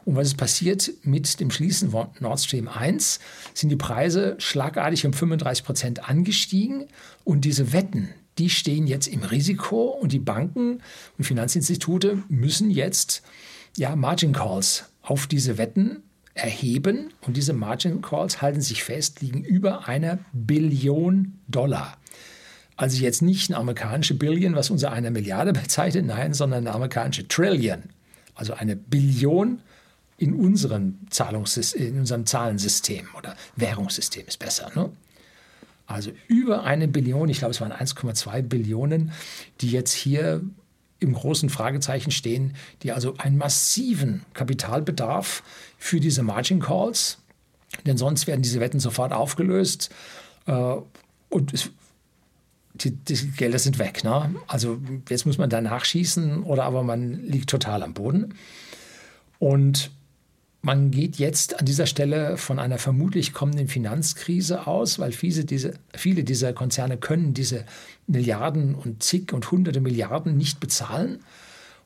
Und 0.04 0.16
was 0.16 0.28
ist 0.28 0.36
passiert 0.36 0.90
mit 1.02 1.40
dem 1.40 1.50
Schließen 1.50 1.90
von 1.90 2.08
Nord 2.20 2.40
Stream 2.40 2.68
1? 2.68 3.20
Sind 3.54 3.68
die 3.68 3.76
Preise 3.76 4.36
schlagartig 4.38 5.06
um 5.06 5.12
35 5.12 5.64
Prozent 5.64 6.08
angestiegen 6.08 6.86
und 7.24 7.44
diese 7.44 7.72
Wetten, 7.72 8.08
die 8.38 8.50
stehen 8.50 8.86
jetzt 8.86 9.06
im 9.06 9.22
Risiko 9.22 9.90
und 9.90 10.12
die 10.12 10.18
Banken 10.18 10.80
und 11.18 11.24
Finanzinstitute 11.24 12.22
müssen 12.28 12.70
jetzt 12.70 13.22
ja, 13.76 13.94
Margin 13.94 14.32
Calls 14.32 14.86
auf 15.02 15.26
diese 15.26 15.58
Wetten 15.58 16.02
erheben 16.34 17.12
und 17.26 17.36
diese 17.36 17.52
Margin 17.52 18.00
Calls 18.00 18.40
halten 18.40 18.62
sich 18.62 18.82
fest, 18.82 19.20
liegen 19.20 19.44
über 19.44 19.86
einer 19.86 20.18
Billion 20.32 21.38
Dollar. 21.46 21.98
Also 22.76 23.02
jetzt 23.02 23.22
nicht 23.22 23.50
eine 23.50 23.58
amerikanische 23.58 24.14
Billion, 24.14 24.54
was 24.54 24.70
unser 24.70 24.92
eine 24.92 25.10
Milliarde 25.10 25.52
bezeichnet, 25.52 26.06
nein, 26.06 26.34
sondern 26.34 26.66
eine 26.66 26.74
amerikanische 26.74 27.28
Trillion. 27.28 27.84
Also 28.34 28.54
eine 28.54 28.76
Billion 28.76 29.60
in 30.18 30.34
unserem, 30.34 30.98
Zahlungssystem, 31.10 31.88
in 31.88 31.98
unserem 32.00 32.26
Zahlensystem 32.26 33.08
oder 33.18 33.36
Währungssystem 33.56 34.26
ist 34.26 34.38
besser. 34.38 34.70
Ne? 34.74 34.90
Also 35.86 36.12
über 36.28 36.64
eine 36.64 36.88
Billion, 36.88 37.28
ich 37.28 37.38
glaube 37.38 37.52
es 37.52 37.60
waren 37.60 37.72
1,2 37.72 38.42
Billionen, 38.42 39.12
die 39.60 39.70
jetzt 39.70 39.92
hier 39.92 40.42
im 41.00 41.12
großen 41.12 41.50
Fragezeichen 41.50 42.12
stehen, 42.12 42.54
die 42.82 42.92
also 42.92 43.16
einen 43.18 43.36
massiven 43.36 44.24
Kapitalbedarf 44.34 45.42
für 45.76 45.98
diese 45.98 46.22
Margin 46.22 46.60
Calls, 46.60 47.18
denn 47.84 47.98
sonst 47.98 48.26
werden 48.26 48.42
diese 48.42 48.60
Wetten 48.60 48.78
sofort 48.78 49.12
aufgelöst 49.12 49.90
äh, 50.46 50.76
und 51.28 51.52
es, 51.52 51.70
die, 52.84 52.90
die, 52.90 53.30
Gelder 53.30 53.58
sind 53.58 53.78
weg. 53.78 54.04
Ne? 54.04 54.34
Also 54.46 54.78
jetzt 55.08 55.26
muss 55.26 55.38
man 55.38 55.50
da 55.50 55.60
nachschießen 55.60 56.42
oder 56.42 56.64
aber 56.64 56.82
man 56.82 57.24
liegt 57.24 57.50
total 57.50 57.82
am 57.82 57.94
Boden. 57.94 58.34
Und 59.38 59.90
man 60.62 60.92
geht 60.92 61.16
jetzt 61.16 61.58
an 61.58 61.66
dieser 61.66 61.86
Stelle 61.86 62.36
von 62.36 62.60
einer 62.60 62.78
vermutlich 62.78 63.32
kommenden 63.32 63.66
Finanzkrise 63.66 64.68
aus, 64.68 65.00
weil 65.00 65.10
viele, 65.10 65.44
diese, 65.44 65.74
viele 65.92 66.22
dieser 66.22 66.52
Konzerne 66.52 66.96
können 66.96 67.34
diese 67.34 67.64
Milliarden 68.06 68.76
und 68.76 69.02
zig 69.02 69.32
und 69.32 69.50
hunderte 69.50 69.80
Milliarden 69.80 70.36
nicht 70.36 70.60
bezahlen 70.60 71.18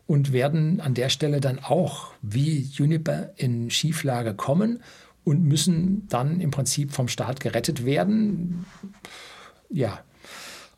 und 0.07 0.33
werden 0.33 0.81
an 0.81 0.93
der 0.93 1.09
Stelle 1.09 1.41
dann 1.41 1.59
auch 1.59 2.12
wie 2.21 2.61
Juniper 2.61 3.31
in 3.37 3.71
Schieflage 3.71 4.35
kommen 4.35 4.81
und 5.25 5.43
müssen 5.43 6.07
dann 6.09 6.41
im 6.41 6.50
Prinzip 6.50 6.93
vom 6.93 7.09
Staat 7.09 7.41
gerettet 7.41 7.87
werden. 7.87 8.67
Ja, 9.71 10.00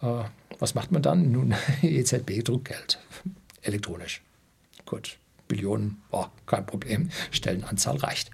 was 0.00 0.75
macht 0.75 0.93
man 0.93 1.02
dann? 1.02 1.33
Nun, 1.33 1.55
EZB 1.83 2.43
druckt 2.45 2.69
Geld 2.69 2.99
elektronisch. 3.62 4.23
Gut. 4.87 5.19
Billionen, 5.47 6.02
oh, 6.11 6.26
kein 6.47 6.67
Problem, 6.67 7.11
Stellenanzahl 7.31 7.97
reicht. 7.97 8.31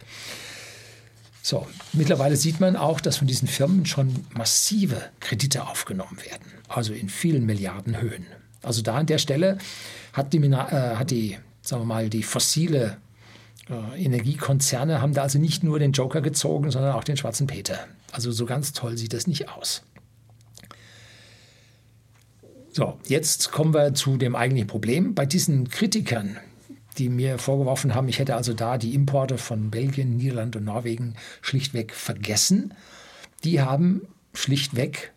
So, 1.42 1.66
mittlerweile 1.92 2.36
sieht 2.36 2.58
man 2.58 2.74
auch, 2.74 3.00
dass 3.00 3.18
von 3.18 3.28
diesen 3.28 3.46
Firmen 3.46 3.86
schon 3.86 4.24
massive 4.34 5.10
Kredite 5.20 5.66
aufgenommen 5.68 6.18
werden, 6.24 6.50
also 6.68 6.92
in 6.92 7.08
vielen 7.08 7.46
Milliarden 7.46 8.00
Höhen. 8.00 8.26
Also 8.62 8.82
da 8.82 8.96
an 8.96 9.06
der 9.06 9.18
Stelle 9.18 9.58
hat 10.12 10.32
die, 10.32 10.38
äh, 10.38 10.50
hat 10.52 11.10
die 11.10 11.38
sagen 11.62 11.82
wir 11.82 11.86
mal, 11.86 12.08
die 12.08 12.22
fossile 12.22 12.96
äh, 13.68 14.02
Energiekonzerne 14.02 15.00
haben 15.00 15.12
da 15.12 15.22
also 15.22 15.38
nicht 15.38 15.62
nur 15.62 15.78
den 15.78 15.92
Joker 15.92 16.20
gezogen, 16.20 16.70
sondern 16.70 16.94
auch 16.94 17.04
den 17.04 17.16
schwarzen 17.16 17.46
Peter. 17.46 17.78
Also 18.10 18.32
so 18.32 18.46
ganz 18.46 18.72
toll 18.72 18.96
sieht 18.96 19.12
das 19.12 19.26
nicht 19.26 19.50
aus. 19.50 19.82
So, 22.76 22.98
jetzt 23.06 23.52
kommen 23.52 23.72
wir 23.72 23.94
zu 23.94 24.16
dem 24.16 24.34
eigentlichen 24.34 24.66
Problem. 24.66 25.14
Bei 25.14 25.26
diesen 25.26 25.68
Kritikern 25.70 26.38
die 26.98 27.08
mir 27.08 27.38
vorgeworfen 27.38 27.94
haben, 27.94 28.08
ich 28.08 28.18
hätte 28.18 28.36
also 28.36 28.54
da 28.54 28.78
die 28.78 28.94
Importe 28.94 29.38
von 29.38 29.70
Belgien, 29.70 30.16
Niederland 30.16 30.56
und 30.56 30.64
Norwegen 30.64 31.14
schlichtweg 31.40 31.92
vergessen. 31.92 32.74
Die 33.42 33.60
haben 33.60 34.02
schlichtweg 34.32 35.12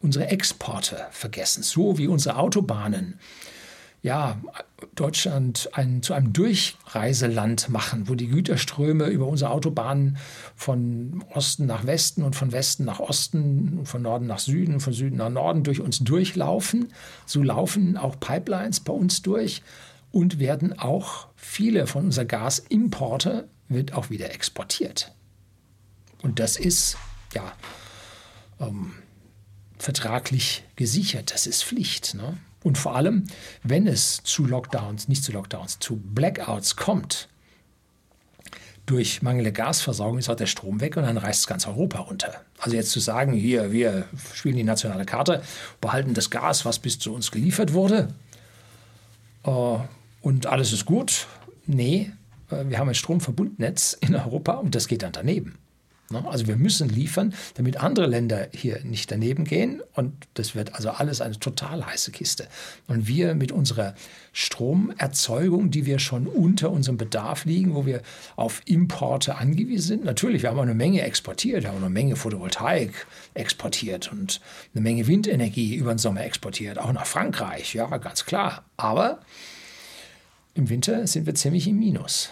unsere 0.00 0.28
Exporte 0.28 1.06
vergessen, 1.10 1.62
so 1.62 1.98
wie 1.98 2.08
unsere 2.08 2.36
Autobahnen 2.36 3.18
ja, 4.02 4.40
Deutschland 4.96 5.70
ein, 5.74 6.02
zu 6.02 6.12
einem 6.12 6.32
Durchreiseland 6.32 7.68
machen, 7.68 8.08
wo 8.08 8.16
die 8.16 8.26
Güterströme 8.26 9.06
über 9.06 9.28
unsere 9.28 9.52
Autobahnen 9.52 10.18
von 10.56 11.24
Osten 11.32 11.66
nach 11.66 11.86
Westen 11.86 12.24
und 12.24 12.34
von 12.34 12.50
Westen 12.50 12.84
nach 12.84 12.98
Osten, 12.98 13.86
von 13.86 14.02
Norden 14.02 14.26
nach 14.26 14.40
Süden, 14.40 14.80
von 14.80 14.92
Süden 14.92 15.16
nach 15.16 15.30
Norden 15.30 15.62
durch 15.62 15.80
uns 15.80 16.00
durchlaufen. 16.00 16.92
So 17.26 17.42
laufen 17.42 17.96
auch 17.96 18.18
Pipelines 18.18 18.80
bei 18.80 18.92
uns 18.92 19.22
durch 19.22 19.62
und 20.10 20.40
werden 20.40 20.78
auch 20.78 21.28
viele 21.36 21.86
von 21.86 22.06
unseren 22.06 22.28
Gasimporte 22.28 23.48
wird 23.68 23.94
auch 23.94 24.10
wieder 24.10 24.34
exportiert. 24.34 25.14
Und 26.22 26.40
das 26.40 26.56
ist 26.56 26.96
ja 27.34 27.52
ähm, 28.60 28.92
vertraglich 29.78 30.64
gesichert, 30.76 31.32
das 31.32 31.46
ist 31.46 31.64
Pflicht. 31.64 32.14
Ne? 32.14 32.36
Und 32.62 32.78
vor 32.78 32.96
allem, 32.96 33.24
wenn 33.62 33.86
es 33.86 34.22
zu 34.22 34.46
Lockdowns, 34.46 35.08
nicht 35.08 35.24
zu 35.24 35.32
Lockdowns, 35.32 35.78
zu 35.78 35.96
Blackouts 35.96 36.76
kommt, 36.76 37.28
durch 38.86 39.22
mangelnde 39.22 39.52
Gasversorgung 39.52 40.18
ist 40.18 40.28
auch 40.28 40.36
der 40.36 40.46
Strom 40.46 40.80
weg 40.80 40.96
und 40.96 41.04
dann 41.04 41.16
reißt 41.16 41.46
ganz 41.46 41.66
Europa 41.66 42.00
runter. 42.00 42.42
Also 42.58 42.76
jetzt 42.76 42.90
zu 42.90 43.00
sagen, 43.00 43.32
hier, 43.32 43.70
wir 43.70 44.06
spielen 44.34 44.56
die 44.56 44.64
nationale 44.64 45.04
Karte, 45.04 45.42
behalten 45.80 46.14
das 46.14 46.30
Gas, 46.30 46.64
was 46.64 46.80
bis 46.80 46.98
zu 46.98 47.14
uns 47.14 47.30
geliefert 47.30 47.72
wurde, 47.72 48.08
äh, 49.44 49.78
und 50.20 50.46
alles 50.46 50.72
ist 50.72 50.84
gut. 50.84 51.26
Nee, 51.66 52.12
äh, 52.50 52.64
wir 52.68 52.78
haben 52.78 52.88
ein 52.88 52.94
Stromverbundnetz 52.94 53.96
in 54.00 54.14
Europa 54.14 54.54
und 54.54 54.74
das 54.74 54.88
geht 54.88 55.02
dann 55.02 55.12
daneben. 55.12 55.58
Ne? 56.12 56.24
Also 56.28 56.46
wir 56.46 56.56
müssen 56.56 56.88
liefern, 56.88 57.34
damit 57.54 57.78
andere 57.78 58.06
Länder 58.06 58.48
hier 58.52 58.80
nicht 58.84 59.10
daneben 59.10 59.44
gehen. 59.44 59.82
Und 59.94 60.12
das 60.34 60.54
wird 60.54 60.74
also 60.74 60.90
alles 60.90 61.20
eine 61.20 61.38
total 61.38 61.84
heiße 61.84 62.12
Kiste. 62.12 62.46
Und 62.86 63.08
wir 63.08 63.34
mit 63.34 63.52
unserer 63.52 63.94
Stromerzeugung, 64.32 65.70
die 65.70 65.86
wir 65.86 65.98
schon 65.98 66.26
unter 66.26 66.70
unserem 66.70 66.96
Bedarf 66.96 67.44
liegen, 67.44 67.74
wo 67.74 67.86
wir 67.86 68.02
auf 68.36 68.62
Importe 68.64 69.36
angewiesen 69.36 69.86
sind. 69.86 70.04
Natürlich, 70.04 70.42
wir 70.42 70.50
haben 70.50 70.58
auch 70.58 70.62
eine 70.62 70.74
Menge 70.74 71.02
exportiert, 71.02 71.64
wir 71.64 71.70
haben 71.70 71.78
eine 71.78 71.90
Menge 71.90 72.16
Photovoltaik 72.16 73.06
exportiert 73.34 74.10
und 74.12 74.40
eine 74.74 74.82
Menge 74.82 75.06
Windenergie 75.06 75.74
über 75.74 75.94
den 75.94 75.98
Sommer 75.98 76.24
exportiert, 76.24 76.78
auch 76.78 76.92
nach 76.92 77.06
Frankreich, 77.06 77.74
ja, 77.74 77.86
ganz 77.98 78.24
klar. 78.24 78.64
Aber 78.76 79.20
im 80.54 80.68
Winter 80.68 81.06
sind 81.06 81.26
wir 81.26 81.34
ziemlich 81.34 81.66
im 81.66 81.78
Minus. 81.78 82.30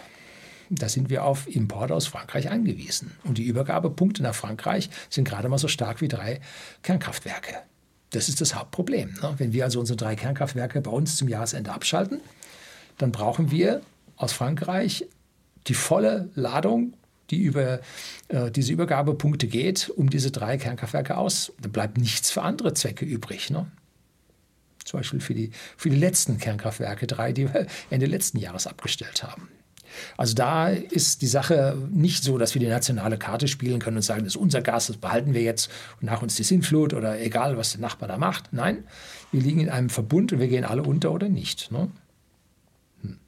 Da 0.72 0.88
sind 0.88 1.10
wir 1.10 1.24
auf 1.24 1.48
Importe 1.48 1.94
aus 1.94 2.06
Frankreich 2.06 2.48
angewiesen. 2.48 3.10
Und 3.24 3.38
die 3.38 3.44
Übergabepunkte 3.44 4.22
nach 4.22 4.36
Frankreich 4.36 4.88
sind 5.08 5.24
gerade 5.24 5.48
mal 5.48 5.58
so 5.58 5.66
stark 5.66 6.00
wie 6.00 6.06
drei 6.06 6.40
Kernkraftwerke. 6.82 7.56
Das 8.10 8.28
ist 8.28 8.40
das 8.40 8.54
Hauptproblem. 8.54 9.14
Ne? 9.20 9.34
Wenn 9.38 9.52
wir 9.52 9.64
also 9.64 9.80
unsere 9.80 9.96
drei 9.96 10.14
Kernkraftwerke 10.14 10.80
bei 10.80 10.90
uns 10.92 11.16
zum 11.16 11.28
Jahresende 11.28 11.72
abschalten, 11.72 12.20
dann 12.98 13.10
brauchen 13.10 13.50
wir 13.50 13.82
aus 14.16 14.32
Frankreich 14.32 15.06
die 15.66 15.74
volle 15.74 16.30
Ladung, 16.36 16.94
die 17.30 17.42
über 17.42 17.80
äh, 18.28 18.50
diese 18.52 18.72
Übergabepunkte 18.72 19.48
geht, 19.48 19.90
um 19.90 20.08
diese 20.08 20.30
drei 20.30 20.56
Kernkraftwerke 20.56 21.16
aus. 21.16 21.52
Da 21.60 21.68
bleibt 21.68 21.98
nichts 21.98 22.30
für 22.30 22.42
andere 22.42 22.74
Zwecke 22.74 23.04
übrig. 23.04 23.50
Ne? 23.50 23.70
Zum 24.84 25.00
Beispiel 25.00 25.20
für 25.20 25.34
die, 25.34 25.50
für 25.76 25.90
die 25.90 25.96
letzten 25.96 26.38
Kernkraftwerke, 26.38 27.08
drei, 27.08 27.32
die 27.32 27.52
wir 27.52 27.66
Ende 27.90 28.06
letzten 28.06 28.38
Jahres 28.38 28.66
abgestellt 28.66 29.24
haben. 29.24 29.48
Also 30.16 30.34
da 30.34 30.68
ist 30.68 31.22
die 31.22 31.26
Sache 31.26 31.76
nicht 31.90 32.24
so, 32.24 32.38
dass 32.38 32.54
wir 32.54 32.60
die 32.60 32.68
nationale 32.68 33.18
Karte 33.18 33.48
spielen 33.48 33.80
können 33.80 33.96
und 33.96 34.02
sagen, 34.02 34.24
das 34.24 34.34
ist 34.34 34.40
unser 34.40 34.62
Gas, 34.62 34.86
das 34.86 34.96
behalten 34.96 35.34
wir 35.34 35.42
jetzt 35.42 35.70
und 36.00 36.06
nach 36.06 36.22
uns 36.22 36.36
die 36.36 36.44
Sintflut 36.44 36.94
oder 36.94 37.20
egal, 37.20 37.56
was 37.56 37.72
der 37.72 37.80
Nachbar 37.80 38.08
da 38.08 38.18
macht. 38.18 38.52
Nein, 38.52 38.84
wir 39.32 39.40
liegen 39.40 39.60
in 39.60 39.68
einem 39.68 39.90
Verbund 39.90 40.32
und 40.32 40.40
wir 40.40 40.48
gehen 40.48 40.64
alle 40.64 40.82
unter 40.82 41.12
oder 41.12 41.28
nicht. 41.28 41.70
Ne? 41.70 41.90
Hm. 43.02 43.18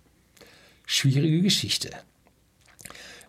Schwierige 0.87 1.43
Geschichte. 1.43 1.91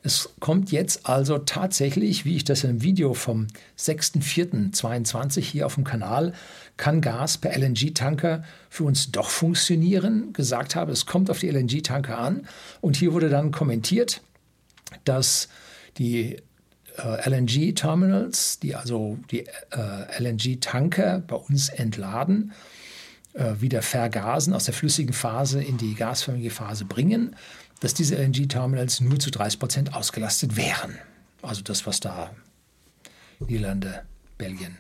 Es 0.06 0.36
kommt 0.42 0.74
jetzt 0.74 1.06
also 1.08 1.38
tatsächlich, 1.38 2.26
wie 2.26 2.36
ich 2.36 2.44
das 2.44 2.66
im 2.66 2.82
Video 2.82 3.14
vom 3.14 3.48
6.4.22 3.80 5.40
hier 5.40 5.66
auf 5.66 5.76
dem 5.76 5.86
Kanal, 5.86 6.34
kann 6.76 7.00
Gas 7.00 7.38
per 7.38 7.58
LNG-Tanker 7.58 8.44
für 8.70 8.84
uns 8.84 9.12
doch 9.12 9.30
funktionieren, 9.30 10.34
gesagt 10.34 10.76
habe, 10.76 10.92
es 10.92 11.06
kommt 11.06 11.30
auf 11.30 11.40
die 11.40 11.50
LNG-Tanker 11.50 12.18
an. 12.18 12.48
Und 12.82 12.98
hier 12.98 13.14
wurde 13.14 13.30
dann 13.30 13.52
kommentiert, 13.52 14.22
dass 15.06 15.48
die 15.98 16.36
äh, 16.98 17.30
LNG-Terminals, 17.30 18.60
die 18.60 18.76
also 18.76 19.18
die 19.32 19.48
äh, 19.72 20.20
LNG-Tanker 20.20 21.20
bei 21.20 21.36
uns 21.38 21.70
entladen, 21.70 22.52
äh, 23.34 23.54
wieder 23.60 23.82
vergasen, 23.82 24.54
aus 24.54 24.66
der 24.66 24.74
flüssigen 24.74 25.14
Phase 25.14 25.64
in 25.64 25.78
die 25.78 25.96
gasförmige 25.96 26.52
Phase 26.52 26.86
bringen, 26.86 27.36
dass 27.84 27.94
diese 27.94 28.16
LNG-Terminals 28.16 29.02
nur 29.02 29.20
zu 29.20 29.30
30 29.30 29.60
Prozent 29.60 29.94
ausgelastet 29.94 30.56
wären. 30.56 30.98
Also 31.42 31.62
das, 31.62 31.86
was 31.86 32.00
da 32.00 32.34
Niederlande, 33.40 34.04
Belgien 34.38 34.78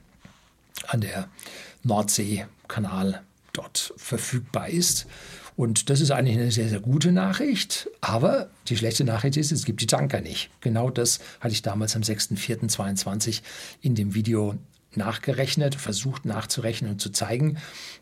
an 0.87 1.01
der 1.01 1.27
Nordseekanal 1.83 3.21
dort 3.51 3.93
verfügbar 3.97 4.69
ist. 4.69 5.05
Und 5.57 5.89
das 5.89 5.99
ist 5.99 6.11
eigentlich 6.11 6.37
eine 6.37 6.49
sehr, 6.49 6.69
sehr 6.69 6.79
gute 6.79 7.11
Nachricht. 7.11 7.89
Aber 7.99 8.49
die 8.69 8.77
schlechte 8.77 9.03
Nachricht 9.03 9.35
ist, 9.35 9.51
es 9.51 9.65
gibt 9.65 9.81
die 9.81 9.87
Tanker 9.87 10.21
nicht. 10.21 10.49
Genau 10.61 10.89
das 10.89 11.19
hatte 11.41 11.53
ich 11.53 11.61
damals 11.61 11.97
am 11.97 12.03
6.4.22 12.03 13.41
in 13.81 13.95
dem 13.95 14.13
Video 14.13 14.55
nachgerechnet, 14.95 15.75
versucht 15.75 16.23
nachzurechnen 16.23 16.91
und 16.91 17.01
zu 17.01 17.09
zeigen, 17.09 17.57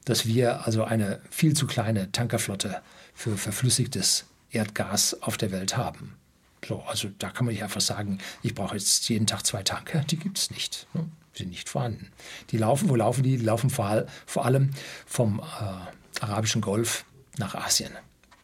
dass 0.05 0.27
wir 0.27 0.67
also 0.67 0.83
eine 0.83 1.21
viel 1.31 1.55
zu 1.55 1.65
kleine 1.65 2.11
Tankerflotte 2.11 2.83
für 3.15 3.35
verflüssigtes 3.35 4.25
Erdgas 4.51 5.21
auf 5.21 5.37
der 5.37 5.51
Welt 5.51 5.77
haben. 5.77 6.15
So, 6.67 6.81
also 6.83 7.09
da 7.17 7.29
kann 7.29 7.45
man 7.45 7.53
nicht 7.53 7.63
einfach 7.63 7.81
sagen, 7.81 8.19
ich 8.43 8.53
brauche 8.53 8.75
jetzt 8.75 9.09
jeden 9.09 9.25
Tag 9.25 9.45
zwei 9.45 9.63
Tanker. 9.63 10.01
Die 10.01 10.17
gibt 10.17 10.37
es 10.37 10.51
nicht. 10.51 10.87
Ne? 10.93 11.07
sind 11.33 11.49
nicht 11.49 11.69
vorhanden. 11.69 12.11
Die 12.49 12.57
laufen, 12.57 12.89
wo 12.89 12.95
laufen 12.95 13.23
die? 13.23 13.37
Die 13.37 13.45
laufen 13.45 13.69
vor, 13.69 14.05
vor 14.25 14.45
allem 14.45 14.71
vom 15.05 15.39
äh, 15.39 16.23
arabischen 16.23 16.61
Golf 16.61 17.05
nach 17.37 17.55
Asien. 17.55 17.91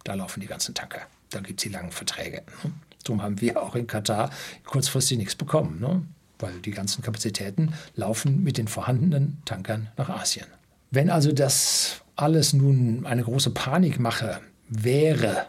Da 0.04 0.14
laufen 0.14 0.40
die 0.40 0.48
ganzen 0.48 0.74
Tanker. 0.74 1.02
Da 1.30 1.40
gibt 1.40 1.60
es 1.60 1.64
die 1.64 1.70
langen 1.70 1.92
Verträge. 1.92 2.44
Ne? 2.64 2.72
Darum 3.04 3.22
haben 3.22 3.42
wir 3.42 3.62
auch 3.62 3.76
in 3.76 3.88
Katar 3.88 4.32
kurzfristig 4.66 5.18
nichts 5.18 5.36
bekommen, 5.36 5.80
ne? 5.80 6.02
weil 6.40 6.60
die 6.60 6.72
ganzen 6.72 7.02
Kapazitäten 7.02 7.74
laufen 7.96 8.44
mit 8.44 8.58
den 8.58 8.68
vorhandenen 8.68 9.42
Tankern 9.46 9.90
nach 9.98 10.10
Asien. 10.10 10.48
Wenn 10.92 11.10
also 11.10 11.32
das 11.32 12.02
alles 12.16 12.54
nun 12.54 13.06
eine 13.06 13.24
große 13.24 13.52
Panikmache 13.52 14.40
wäre, 14.70 15.48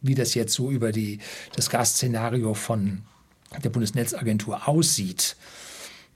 wie 0.00 0.14
das 0.14 0.34
jetzt 0.34 0.54
so 0.54 0.70
über 0.70 0.92
die, 0.92 1.18
das 1.54 1.70
Gasszenario 1.70 2.54
von 2.54 3.02
der 3.62 3.70
Bundesnetzagentur 3.70 4.68
aussieht, 4.68 5.36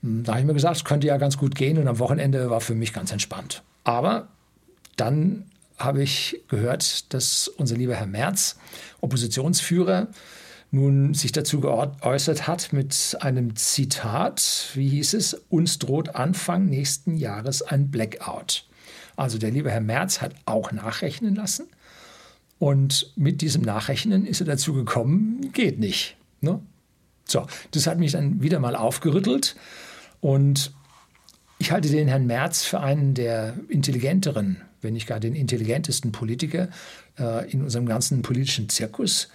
hm, 0.01 0.23
da 0.23 0.33
habe 0.33 0.41
ich 0.41 0.47
mir 0.47 0.53
gesagt, 0.53 0.77
es 0.77 0.83
könnte 0.83 1.07
ja 1.07 1.17
ganz 1.17 1.37
gut 1.37 1.55
gehen 1.55 1.77
und 1.77 1.87
am 1.87 1.99
Wochenende 1.99 2.49
war 2.49 2.61
für 2.61 2.75
mich 2.75 2.93
ganz 2.93 3.11
entspannt. 3.11 3.63
Aber 3.83 4.27
dann 4.95 5.45
habe 5.77 6.03
ich 6.03 6.41
gehört, 6.47 7.13
dass 7.13 7.47
unser 7.47 7.75
lieber 7.75 7.95
Herr 7.95 8.05
Merz, 8.07 8.57
Oppositionsführer, 9.01 10.07
nun 10.71 11.13
sich 11.13 11.31
dazu 11.31 11.59
geäußert 11.59 12.47
hat 12.47 12.73
mit 12.73 13.15
einem 13.21 13.55
Zitat, 13.55 14.69
wie 14.73 14.89
hieß 14.89 15.13
es, 15.13 15.35
uns 15.49 15.77
droht 15.77 16.15
Anfang 16.15 16.65
nächsten 16.65 17.15
Jahres 17.15 17.61
ein 17.61 17.91
Blackout. 17.91 18.65
Also 19.15 19.37
der 19.37 19.51
liebe 19.51 19.69
Herr 19.69 19.81
Merz 19.81 20.21
hat 20.21 20.33
auch 20.45 20.71
nachrechnen 20.71 21.35
lassen 21.35 21.67
und 22.63 23.11
mit 23.17 23.41
diesem 23.41 23.61
Nachrechnen 23.61 24.25
ist 24.25 24.39
er 24.39 24.45
dazu 24.45 24.71
gekommen, 24.71 25.51
geht 25.51 25.79
nicht. 25.79 26.15
Ne? 26.39 26.61
So, 27.25 27.45
das 27.71 27.87
hat 27.87 27.99
mich 27.99 28.13
dann 28.13 28.41
wieder 28.41 28.61
mal 28.61 28.77
aufgerüttelt 28.77 29.57
und 30.21 30.71
ich 31.59 31.73
halte 31.73 31.89
den 31.89 32.07
Herrn 32.07 32.25
Merz 32.25 32.63
für 32.63 32.79
einen 32.79 33.15
der 33.15 33.55
intelligenteren, 33.67 34.61
wenn 34.79 34.93
nicht 34.93 35.07
gar 35.07 35.19
den 35.19 35.35
intelligentesten 35.35 36.13
Politiker 36.13 36.69
äh, 37.19 37.51
in 37.51 37.63
unserem 37.63 37.85
ganzen 37.85 38.21
politischen 38.21 38.69
Zirkus. 38.69 39.27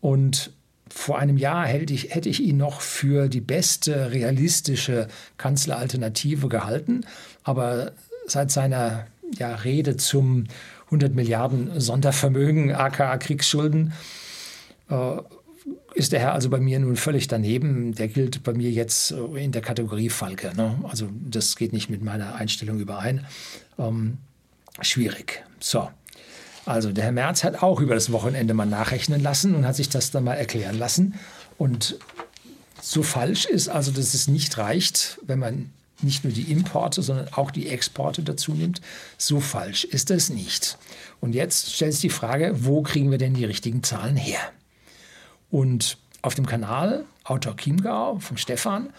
Und 0.00 0.50
vor 0.88 1.18
einem 1.18 1.36
Jahr 1.36 1.66
hätte 1.66 1.92
ich, 1.92 2.14
hätte 2.14 2.30
ich 2.30 2.40
ihn 2.40 2.56
noch 2.56 2.80
für 2.80 3.28
die 3.28 3.42
beste 3.42 4.12
realistische 4.12 5.08
Kanzleralternative 5.36 6.48
gehalten. 6.48 7.02
Aber 7.44 7.92
seit 8.26 8.50
seiner 8.50 9.08
ja, 9.36 9.56
Rede 9.56 9.98
zum 9.98 10.44
100 10.92 11.14
Milliarden 11.14 11.80
Sondervermögen, 11.80 12.74
aka 12.74 13.16
Kriegsschulden, 13.16 13.94
äh, 14.90 15.16
ist 15.94 16.12
der 16.12 16.20
Herr 16.20 16.34
also 16.34 16.50
bei 16.50 16.58
mir 16.58 16.78
nun 16.78 16.96
völlig 16.96 17.28
daneben. 17.28 17.94
Der 17.94 18.08
gilt 18.08 18.42
bei 18.42 18.52
mir 18.52 18.70
jetzt 18.70 19.10
in 19.10 19.52
der 19.52 19.62
Kategorie 19.62 20.10
Falke. 20.10 20.52
Ne? 20.54 20.78
Also 20.88 21.08
das 21.12 21.56
geht 21.56 21.72
nicht 21.72 21.88
mit 21.90 22.02
meiner 22.02 22.34
Einstellung 22.34 22.78
überein. 22.78 23.26
Ähm, 23.78 24.18
schwierig. 24.80 25.44
So. 25.60 25.88
Also 26.64 26.92
der 26.92 27.04
Herr 27.04 27.12
Merz 27.12 27.42
hat 27.42 27.62
auch 27.62 27.80
über 27.80 27.94
das 27.94 28.12
Wochenende 28.12 28.54
mal 28.54 28.66
nachrechnen 28.66 29.20
lassen 29.20 29.54
und 29.54 29.66
hat 29.66 29.76
sich 29.76 29.88
das 29.88 30.10
dann 30.10 30.24
mal 30.24 30.34
erklären 30.34 30.78
lassen. 30.78 31.14
Und 31.58 31.98
so 32.80 33.02
falsch 33.02 33.46
ist 33.46 33.68
also, 33.68 33.90
dass 33.90 34.14
es 34.14 34.28
nicht 34.28 34.58
reicht, 34.58 35.18
wenn 35.24 35.38
man 35.38 35.70
nicht 36.02 36.24
nur 36.24 36.32
die 36.32 36.50
Importe, 36.50 37.02
sondern 37.02 37.28
auch 37.32 37.50
die 37.50 37.68
Exporte 37.68 38.22
dazu 38.22 38.52
nimmt. 38.52 38.80
So 39.18 39.40
falsch 39.40 39.84
ist 39.84 40.10
es 40.10 40.30
nicht. 40.30 40.78
Und 41.20 41.34
jetzt 41.34 41.74
stellt 41.74 41.92
sich 41.92 42.02
die 42.02 42.10
Frage, 42.10 42.52
wo 42.64 42.82
kriegen 42.82 43.10
wir 43.10 43.18
denn 43.18 43.34
die 43.34 43.44
richtigen 43.44 43.82
Zahlen 43.82 44.16
her? 44.16 44.40
Und 45.50 45.98
auf 46.22 46.34
dem 46.34 46.46
Kanal 46.46 47.04
Autor 47.24 47.56
Chiemgau 47.56 48.18
vom 48.18 48.36
Stefan, 48.36 48.90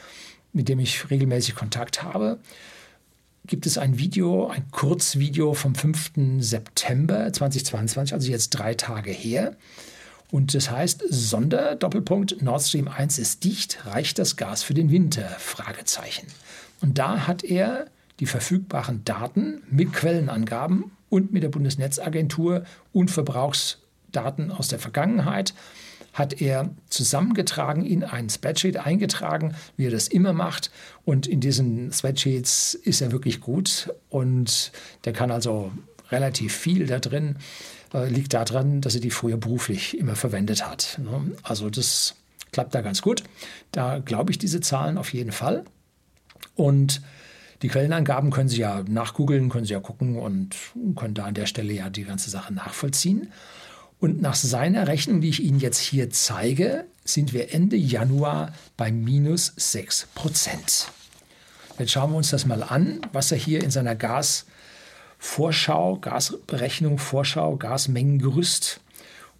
mit 0.53 0.69
dem 0.69 0.79
ich 0.79 1.09
regelmäßig 1.09 1.55
Kontakt 1.55 2.03
habe, 2.03 2.39
gibt 3.45 3.65
es 3.65 3.77
ein 3.77 3.97
Video, 3.97 4.47
ein 4.47 4.69
Kurzvideo 4.71 5.53
vom 5.53 5.75
5. 5.75 6.11
September 6.39 7.31
2022, 7.31 8.13
also 8.13 8.31
jetzt 8.31 8.51
drei 8.51 8.73
Tage 8.73 9.11
her. 9.11 9.57
Und 10.31 10.55
das 10.55 10.71
heißt, 10.71 11.03
Sonder, 11.09 11.75
Doppelpunkt, 11.75 12.41
Nord 12.41 12.63
Stream 12.63 12.87
1 12.87 13.19
ist 13.19 13.43
dicht, 13.43 13.85
reicht 13.85 14.17
das 14.17 14.35
Gas 14.35 14.63
für 14.63 14.73
den 14.73 14.89
Winter? 14.89 15.29
Fragezeichen. 15.39 16.27
Und 16.83 16.99
da 16.99 17.27
hat 17.27 17.43
er 17.45 17.87
die 18.19 18.25
verfügbaren 18.25 19.05
Daten 19.05 19.63
mit 19.71 19.93
Quellenangaben 19.93 20.91
und 21.09 21.31
mit 21.31 21.41
der 21.41 21.49
Bundesnetzagentur 21.49 22.65
und 22.91 23.09
Verbrauchsdaten 23.09 24.51
aus 24.51 24.67
der 24.67 24.79
Vergangenheit 24.79 25.53
hat 26.11 26.41
er 26.41 26.69
zusammengetragen, 26.89 27.85
in 27.85 28.03
ein 28.03 28.29
Spreadsheet 28.29 28.77
eingetragen, 28.77 29.55
wie 29.77 29.87
er 29.87 29.91
das 29.91 30.09
immer 30.09 30.33
macht. 30.33 30.71
Und 31.05 31.25
in 31.25 31.39
diesen 31.39 31.91
Spreadsheets 31.91 32.75
ist 32.75 33.01
er 33.01 33.11
wirklich 33.13 33.39
gut 33.39 33.91
und 34.09 34.73
der 35.05 35.13
kann 35.13 35.31
also 35.31 35.71
relativ 36.11 36.53
viel 36.53 36.85
da 36.85 36.99
drin. 36.99 37.37
Äh, 37.93 38.09
liegt 38.09 38.33
daran, 38.33 38.81
dass 38.81 38.93
er 38.93 39.01
die 39.01 39.09
früher 39.09 39.37
beruflich 39.37 39.97
immer 39.97 40.15
verwendet 40.15 40.67
hat. 40.67 40.99
Ne? 41.01 41.31
Also 41.43 41.69
das 41.69 42.15
klappt 42.51 42.75
da 42.75 42.81
ganz 42.81 43.01
gut. 43.01 43.23
Da 43.71 43.99
glaube 43.99 44.31
ich 44.31 44.37
diese 44.37 44.59
Zahlen 44.59 44.97
auf 44.97 45.13
jeden 45.13 45.31
Fall. 45.31 45.63
Und 46.55 47.01
die 47.61 47.69
Quellenangaben 47.69 48.29
können 48.29 48.49
Sie 48.49 48.59
ja 48.59 48.83
nachgoogeln, 48.87 49.49
können 49.49 49.65
Sie 49.65 49.73
ja 49.73 49.79
gucken 49.79 50.17
und 50.17 50.55
können 50.95 51.13
da 51.13 51.25
an 51.25 51.33
der 51.33 51.45
Stelle 51.45 51.73
ja 51.73 51.89
die 51.89 52.03
ganze 52.03 52.29
Sache 52.29 52.53
nachvollziehen. 52.53 53.31
Und 53.99 54.21
nach 54.21 54.35
seiner 54.35 54.87
Rechnung, 54.87 55.21
die 55.21 55.29
ich 55.29 55.41
Ihnen 55.41 55.61
jetzt 55.61 55.79
hier 55.79 56.09
zeige, 56.09 56.85
sind 57.05 57.31
wir 57.31 57.53
Ende 57.53 57.77
Januar 57.77 58.53
bei 58.75 58.91
minus 58.91 59.53
6 59.55 60.09
Prozent. 60.13 60.89
Jetzt 61.79 61.93
schauen 61.93 62.11
wir 62.11 62.17
uns 62.17 62.29
das 62.29 62.45
mal 62.45 62.63
an, 62.63 62.99
was 63.13 63.31
er 63.31 63.37
hier 63.37 63.63
in 63.63 63.71
seiner 63.71 63.95
Gasvorschau, 63.95 65.99
Gasberechnung, 65.99 66.97
Vorschau, 66.97 67.55
Gasmengengerüst 67.55 68.81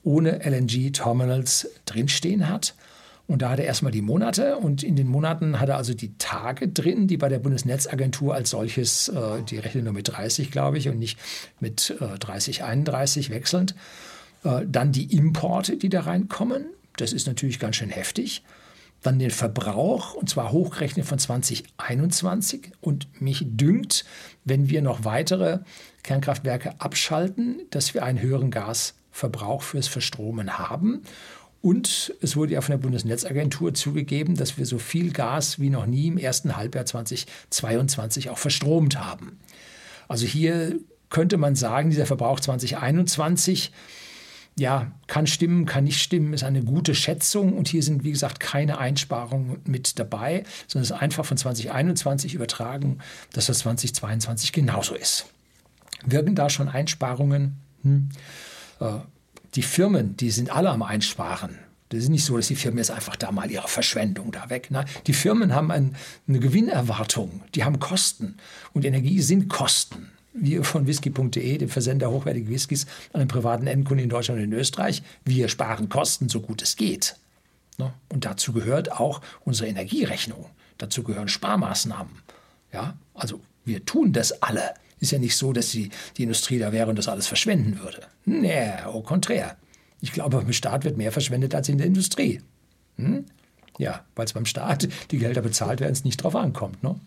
ohne 0.04 0.46
LNG-Terminals 0.46 1.68
drinstehen 1.86 2.48
hat. 2.48 2.76
Und 3.26 3.42
da 3.42 3.52
hat 3.52 3.60
er 3.60 3.66
erstmal 3.66 3.92
die 3.92 4.02
Monate 4.02 4.58
und 4.58 4.84
in 4.84 4.96
den 4.96 5.08
Monaten 5.08 5.60
hat 5.60 5.70
er 5.70 5.78
also 5.78 5.94
die 5.94 6.18
Tage 6.18 6.68
drin, 6.68 7.08
die 7.08 7.18
bei 7.18 7.30
der 7.30 7.40
Bundesnetzagentur 7.40 8.36
als 8.36 8.50
solches, 8.50 9.08
äh, 9.08 9.42
die 9.50 9.58
rechnen 9.58 9.86
nur 9.86 9.94
mit 9.94 10.10
30, 10.10 10.52
glaube 10.52 10.78
ich, 10.78 10.90
und 10.90 11.00
nicht 11.00 11.18
mit 11.60 11.96
äh, 12.02 12.18
30, 12.20 12.64
31 12.64 13.30
wechselnd. 13.30 13.76
Äh, 14.44 14.66
dann 14.68 14.92
die 14.92 15.16
Importe, 15.16 15.78
die 15.78 15.90
da 15.90 16.02
reinkommen. 16.02 16.66
Das 16.98 17.14
ist 17.14 17.26
natürlich 17.26 17.60
ganz 17.60 17.78
schön 17.78 17.90
heftig. 17.90 18.44
Dann 19.02 19.20
den 19.20 19.32
Verbrauch, 19.32 20.14
und 20.14 20.30
zwar 20.30 20.52
hochgerechnet 20.52 21.06
von 21.06 21.18
2021. 21.18 22.72
Und 22.82 23.22
mich 23.22 23.46
dünkt, 23.46 24.06
wenn 24.44 24.70
wir 24.70 24.82
noch 24.82 25.06
weitere 25.06 25.60
Kernkraftwerke 26.04 26.80
abschalten, 26.80 27.62
dass 27.70 27.94
wir 27.94 28.04
einen 28.04 28.22
höheren 28.22 28.52
Gasverbrauch 28.52 29.62
fürs 29.62 29.88
Verstromen 29.88 30.58
haben. 30.58 31.04
Und 31.64 32.14
es 32.20 32.36
wurde 32.36 32.52
ja 32.52 32.62
von 32.62 32.74
der 32.74 32.78
Bundesnetzagentur 32.78 33.74
zugegeben, 33.74 34.36
dass 34.36 34.58
wir 34.58 34.66
so 34.66 34.80
viel 34.80 35.14
Gas 35.14 35.60
wie 35.60 35.70
noch 35.70 35.86
nie 35.86 36.08
im 36.08 36.18
ersten 36.18 36.58
Halbjahr 36.58 36.86
2022 36.86 38.30
auch 38.30 38.38
verstromt 38.38 39.00
haben. 39.00 39.40
Also 40.10 40.26
hier 40.26 40.78
könnte 41.10 41.38
man 41.38 41.56
sagen, 41.56 41.90
dieser 41.90 42.06
Verbrauch 42.06 42.42
2021 42.42 43.72
ja, 44.58 44.92
kann 45.08 45.26
stimmen, 45.26 45.66
kann 45.66 45.86
nicht 45.86 46.04
stimmen, 46.04 46.34
ist 46.34 46.44
eine 46.44 46.64
gute 46.64 46.96
Schätzung. 46.96 47.54
Und 47.54 47.70
hier 47.70 47.82
sind, 47.82 48.04
wie 48.04 48.12
gesagt, 48.12 48.42
keine 48.42 48.78
Einsparungen 48.78 49.62
mit 49.64 49.98
dabei, 50.00 50.44
sondern 50.68 50.84
es 50.84 50.92
ist 50.92 51.02
einfach 51.02 51.26
von 51.26 51.38
2021 51.38 52.34
übertragen, 52.34 52.98
dass 53.32 53.46
das 53.46 53.60
2022 53.60 54.52
genauso 54.52 54.96
ist. 54.96 55.28
Wirken 56.06 56.36
da 56.36 56.50
schon 56.50 56.68
Einsparungen? 56.68 57.56
Hm. 57.84 58.10
Äh, 58.82 59.00
die 59.56 59.62
Firmen, 59.62 60.18
die 60.18 60.32
sind 60.32 60.50
alle 60.50 60.70
am 60.70 60.82
Einsparen. 60.82 61.60
Das 61.90 62.00
ist 62.04 62.10
nicht 62.10 62.26
so, 62.26 62.38
dass 62.38 62.48
die 62.48 62.56
Firmen 62.56 62.80
jetzt 62.80 62.90
einfach 62.90 63.16
da 63.16 63.32
mal 63.32 63.52
ihre 63.52 63.68
Verschwendung 63.68 64.32
da 64.32 64.50
weg. 64.50 64.72
Ne? 64.72 64.84
Die 65.06 65.14
Firmen 65.14 65.54
haben 65.54 65.70
ein, 65.70 65.96
eine 66.28 66.40
Gewinnerwartung, 66.40 67.44
die 67.54 67.64
haben 67.64 67.80
Kosten. 67.80 68.38
Und 68.74 68.84
Energie 68.84 69.22
sind 69.22 69.48
Kosten. 69.48 70.10
Wir 70.34 70.64
von 70.64 70.88
whisky.de, 70.88 71.58
dem 71.60 71.70
Versender 71.70 72.10
hochwertiger 72.10 72.50
Whiskys 72.50 72.88
an 73.14 73.20
den 73.20 73.28
privaten 73.28 73.68
Endkunden 73.68 74.04
in 74.04 74.10
Deutschland 74.10 74.40
und 74.40 74.46
in 74.46 74.54
Österreich, 74.54 75.04
wir 75.24 75.48
sparen 75.48 75.90
Kosten, 75.90 76.30
so 76.30 76.42
gut 76.42 76.64
es 76.64 76.76
geht. 76.76 77.16
Ne? 77.78 77.94
Und 78.10 78.26
dazu 78.26 78.54
gehört 78.54 78.92
auch 78.92 79.22
unsere 79.46 79.70
Energierechnung. 79.70 80.48
Dazu 80.80 81.04
gehören 81.04 81.28
Sparmaßnahmen. 81.28 82.14
Ja, 82.72 82.98
also 83.14 83.40
wir 83.66 83.86
tun 83.86 84.14
das 84.14 84.42
alle. 84.42 84.74
Ist 85.04 85.12
ja 85.12 85.20
nicht 85.20 85.36
so, 85.36 85.52
dass 85.52 85.70
die, 85.72 85.90
die 86.16 86.24
Industrie 86.24 86.60
da 86.60 86.72
wäre 86.72 86.90
und 86.90 86.98
das 86.98 87.10
alles 87.10 87.28
verschwenden 87.28 87.78
würde. 87.80 88.08
Nee, 88.24 88.72
au 88.86 89.02
contraire. 89.02 89.58
Ich 90.00 90.14
glaube, 90.14 90.38
beim 90.38 90.54
Staat 90.54 90.86
wird 90.86 90.96
mehr 90.96 91.12
verschwendet 91.12 91.54
als 91.54 91.68
in 91.68 91.78
der 91.78 91.88
Industrie. 91.88 92.40
Hm? 92.96 93.26
Ja, 93.78 94.06
weil 94.16 94.24
es 94.24 94.32
beim 94.32 94.46
Staat 94.46 94.88
die 95.12 95.18
Gelder 95.18 95.42
bezahlt 95.42 95.82
werden, 95.82 95.92
es 95.92 96.06
nicht 96.06 96.24
drauf 96.24 96.38
ankommt. 96.38 96.82
Ne? 96.84 96.98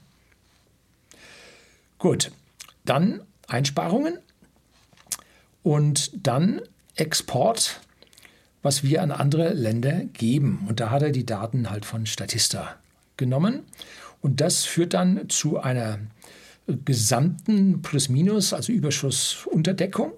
Gut, 1.97 2.33
dann 2.85 3.23
Einsparungen 3.49 4.19
und 5.63 6.11
dann 6.27 6.61
Export, 6.97 7.81
was 8.61 8.83
wir 8.83 9.01
an 9.01 9.11
andere 9.11 9.55
Länder 9.55 10.05
geben. 10.13 10.67
Und 10.69 10.81
da 10.81 10.91
hat 10.91 11.01
er 11.01 11.13
die 11.13 11.25
Daten 11.25 11.71
halt 11.71 11.87
von 11.87 12.05
Statista 12.05 12.77
genommen. 13.17 13.63
Und 14.21 14.43
das 14.43 14.67
führt 14.67 14.93
dann 14.93 15.31
zu 15.31 15.59
einer 15.59 15.99
gesamten 16.85 17.83
Plus-Minus, 17.83 18.53
also 18.53 18.73
Überschuss-Unterdeckung. 18.73 20.13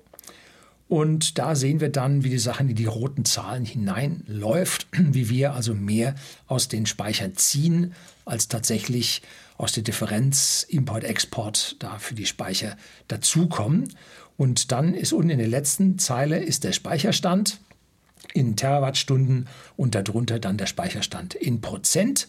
Und 0.89 1.39
da 1.39 1.55
sehen 1.55 1.81
wir 1.81 1.91
dann, 1.91 2.25
wie 2.25 2.31
die 2.31 2.39
Sache 2.39 2.63
in 2.63 2.75
die 2.75 2.87
roten 2.87 3.27
Zahlen 3.27 3.67
hineinläuft, 3.67 4.87
wie 4.93 5.29
wir 5.29 5.53
also 5.53 5.75
mehr 5.75 6.15
aus 6.47 6.69
den 6.69 6.87
Speichern 6.87 7.37
ziehen, 7.37 7.93
als 8.25 8.49
tatsächlich 8.49 9.23
aus 9.59 9.73
der 9.73 9.83
Differenz 9.83 10.65
Import-Export 10.69 11.77
da 11.81 11.99
für 11.99 12.15
die 12.15 12.27
Speicher 12.27 12.77
dazukommen. 13.09 13.93
Und 14.37 14.73
dann 14.73 14.95
ist 14.95 15.13
unten 15.13 15.31
in 15.31 15.39
der 15.39 15.49
letzten 15.49 15.99
Zeile 15.99 16.39
ist 16.39 16.65
der 16.65 16.73
Speicherstand 16.73 17.61
in 18.33 18.57
Terawattstunden 18.57 19.49
und 19.77 19.95
darunter 19.95 20.39
dann 20.39 20.57
der 20.57 20.67
Speicherstand 20.67 21.35
in 21.35 21.61
Prozent. 21.61 22.29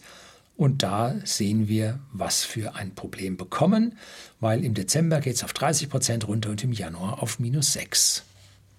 Und 0.60 0.82
da 0.82 1.14
sehen 1.24 1.68
wir, 1.68 2.00
was 2.12 2.44
für 2.44 2.74
ein 2.74 2.94
Problem 2.94 3.38
bekommen, 3.38 3.96
weil 4.40 4.62
im 4.62 4.74
Dezember 4.74 5.20
geht 5.20 5.36
es 5.36 5.42
auf 5.42 5.54
30 5.54 5.88
Prozent 5.88 6.28
runter 6.28 6.50
und 6.50 6.62
im 6.62 6.72
Januar 6.72 7.22
auf 7.22 7.38
minus 7.38 7.72
6. 7.72 8.24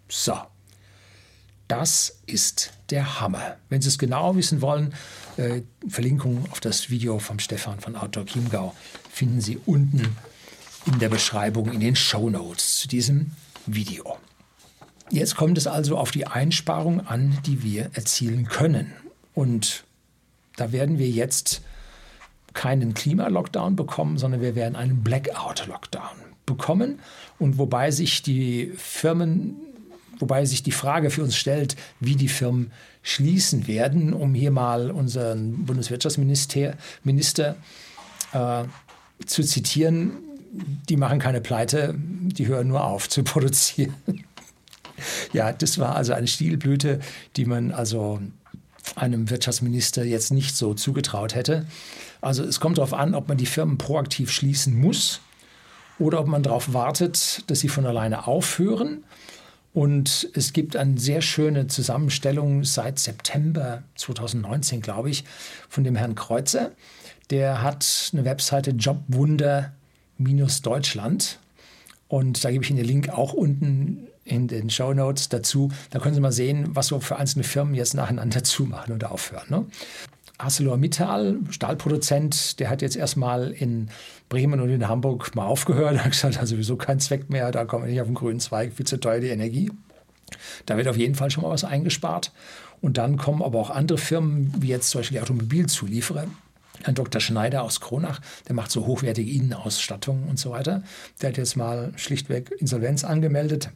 So, 0.08 0.38
das 1.68 2.20
ist 2.28 2.72
der 2.92 3.20
Hammer. 3.20 3.58
Wenn 3.70 3.82
Sie 3.82 3.88
es 3.88 3.98
genau 3.98 4.36
wissen 4.36 4.62
wollen, 4.62 4.94
äh, 5.38 5.64
Verlinkung 5.88 6.46
auf 6.52 6.60
das 6.60 6.92
Video 6.92 7.18
vom 7.18 7.40
Stefan 7.40 7.80
von 7.80 7.96
Outdoor 7.96 8.28
Chiemgau 8.28 8.76
finden 9.12 9.42
Sie 9.42 9.58
unten 9.66 10.16
in 10.86 11.00
der 11.00 11.10
Beschreibung 11.10 11.72
in 11.72 11.80
den 11.80 11.96
Show 11.96 12.30
Notes 12.30 12.78
zu 12.78 12.90
diesem 12.90 13.32
Video. 13.66 14.20
Jetzt 15.10 15.36
kommt 15.36 15.58
es 15.58 15.66
also 15.66 15.98
auf 15.98 16.12
die 16.12 16.28
Einsparung 16.28 17.08
an, 17.08 17.40
die 17.48 17.64
wir 17.64 17.90
erzielen 17.94 18.46
können. 18.46 18.94
Und 19.34 19.84
da 20.58 20.72
werden 20.72 21.00
wir 21.00 21.10
jetzt 21.10 21.64
keinen 22.54 22.94
Klima-Lockdown 22.94 23.76
bekommen, 23.76 24.18
sondern 24.18 24.42
wir 24.42 24.56
werden 24.56 24.76
einen 24.76 25.04
Blackout-Lockdown 25.04 26.32
bekommen. 26.46 27.00
Und 27.40 27.58
wobei 27.58 27.92
sich 27.92 28.22
die 28.22 28.72
Firmen, 28.78 29.56
wobei 30.20 30.46
sich 30.46 30.64
die 30.64 30.72
Frage 30.72 31.10
für 31.10 31.24
uns 31.24 31.36
stellt, 31.36 31.76
wie 32.00 32.16
die 32.16 32.28
Firmen 32.28 32.72
schließen 33.04 33.68
werden, 33.68 34.14
um 34.14 34.34
hier 34.34 34.52
mal 34.52 34.92
unseren 34.92 35.66
Bundeswirtschaftsminister 35.66 36.76
Minister, 37.04 37.56
äh, 38.34 38.64
zu 39.26 39.44
zitieren, 39.44 40.12
die 40.90 40.98
machen 40.98 41.20
keine 41.20 41.42
Pleite, 41.42 41.96
die 41.98 42.48
hören 42.48 42.68
nur 42.68 42.84
auf 42.84 43.10
zu 43.10 43.24
produzieren. 43.24 43.96
ja, 45.34 45.52
das 45.52 45.80
war 45.80 45.96
also 45.96 46.14
eine 46.14 46.28
Stilblüte, 46.28 47.00
die 47.38 47.46
man 47.46 47.72
also 47.72 48.20
einem 48.96 49.30
Wirtschaftsminister 49.30 50.04
jetzt 50.04 50.32
nicht 50.32 50.56
so 50.56 50.74
zugetraut 50.74 51.36
hätte. 51.36 51.66
Also 52.22 52.44
es 52.44 52.60
kommt 52.60 52.78
darauf 52.78 52.94
an, 52.94 53.16
ob 53.16 53.28
man 53.28 53.38
die 53.38 53.48
Firmen 53.48 53.78
proaktiv 53.78 54.32
schließen 54.32 54.80
muss 54.80 55.20
oder 56.00 56.20
ob 56.20 56.28
man 56.28 56.44
darauf 56.44 56.74
wartet, 56.74 57.44
dass 57.50 57.60
sie 57.60 57.68
von 57.68 57.86
alleine 57.86 58.28
aufhören. 58.28 59.04
Und 59.74 60.30
es 60.34 60.52
gibt 60.54 60.76
eine 60.76 61.00
sehr 61.00 61.22
schöne 61.22 61.68
Zusammenstellung 61.68 62.64
seit 62.64 62.98
September 63.00 63.84
2019, 63.96 64.82
glaube 64.82 65.10
ich, 65.10 65.24
von 65.70 65.84
dem 65.84 65.96
Herrn 65.96 66.16
Kreuzer. 66.16 66.72
Der 67.30 67.62
hat 67.62 68.10
eine 68.12 68.26
Webseite 68.26 68.72
Jobwunder-Deutschland. 68.72 71.40
Und 72.10 72.44
da 72.44 72.52
gebe 72.52 72.66
ich 72.66 72.70
Ihnen 72.70 72.78
den 72.78 72.88
Link 72.88 73.08
auch 73.10 73.32
unten 73.32 74.08
in 74.26 74.50
den 74.50 74.70
Show 74.70 74.94
Notes 74.94 75.30
dazu. 75.30 75.72
Da 75.92 76.00
können 76.00 76.16
Sie 76.16 76.22
mal 76.22 76.34
sehen, 76.34 76.76
was 76.76 76.88
so 76.88 77.00
für 77.00 77.16
einzelne 77.16 77.46
Firmen 77.46 77.74
jetzt 77.74 77.94
nacheinander 77.94 78.44
zumachen 78.44 78.92
und 78.94 79.06
aufhören. 79.06 79.46
Ne? 79.50 79.66
ArcelorMittal, 80.38 81.38
Stahlproduzent, 81.50 82.60
der 82.60 82.70
hat 82.70 82.82
jetzt 82.82 82.96
erstmal 82.96 83.52
in 83.52 83.90
Bremen 84.30 84.60
und 84.60 84.70
in 84.70 84.88
Hamburg 84.88 85.36
mal 85.36 85.46
aufgehört. 85.46 85.96
Er 85.96 86.06
hat 86.06 86.12
gesagt, 86.12 86.40
hat 86.40 86.48
sowieso 86.48 86.76
keinen 86.76 87.00
Zweck 87.00 87.30
mehr, 87.30 87.52
da 87.52 87.66
kommen 87.66 87.86
wir 87.86 87.92
nicht 87.92 88.02
auf 88.02 88.08
den 88.08 88.16
grünen 88.16 88.40
Zweig, 88.40 88.74
viel 88.74 88.86
zu 88.86 89.00
teuer 89.00 89.20
die 89.20 89.30
Energie. 89.30 89.72
Da 90.66 90.78
wird 90.78 90.88
auf 90.88 90.98
jeden 90.98 91.16
Fall 91.16 91.30
schon 91.30 91.44
mal 91.44 91.50
was 91.50 91.64
eingespart. 91.64 92.32
Und 92.82 92.98
dann 92.98 93.18
kommen 93.18 93.44
aber 93.44 93.60
auch 93.60 93.70
andere 93.70 93.98
Firmen, 93.98 94.54
wie 94.60 94.70
jetzt 94.70 94.90
zum 94.90 95.00
Beispiel 95.00 95.18
die 95.18 95.22
Automobilzulieferer. 95.22 96.26
Ein 96.84 96.96
Dr. 96.96 97.22
Schneider 97.22 97.62
aus 97.62 97.80
Kronach, 97.80 98.22
der 98.48 98.56
macht 98.56 98.72
so 98.72 98.88
hochwertige 98.88 99.30
Innenausstattung 99.32 100.28
und 100.28 100.40
so 100.40 100.50
weiter. 100.50 100.84
Der 101.22 101.30
hat 101.30 101.38
jetzt 101.38 101.56
mal 101.56 101.94
schlichtweg 101.96 102.52
Insolvenz 102.58 103.04
angemeldet. 103.04 103.70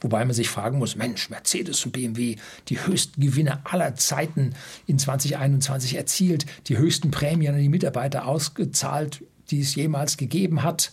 Wobei 0.00 0.24
man 0.24 0.34
sich 0.34 0.48
fragen 0.48 0.78
muss, 0.78 0.96
Mensch, 0.96 1.30
Mercedes 1.30 1.84
und 1.84 1.92
BMW, 1.92 2.36
die 2.68 2.84
höchsten 2.84 3.20
Gewinne 3.20 3.60
aller 3.64 3.94
Zeiten 3.94 4.54
in 4.86 4.98
2021 4.98 5.96
erzielt, 5.96 6.46
die 6.66 6.78
höchsten 6.78 7.10
Prämien 7.10 7.54
an 7.54 7.60
die 7.60 7.68
Mitarbeiter 7.68 8.26
ausgezahlt, 8.26 9.22
die 9.50 9.60
es 9.60 9.74
jemals 9.74 10.16
gegeben 10.16 10.62
hat. 10.62 10.92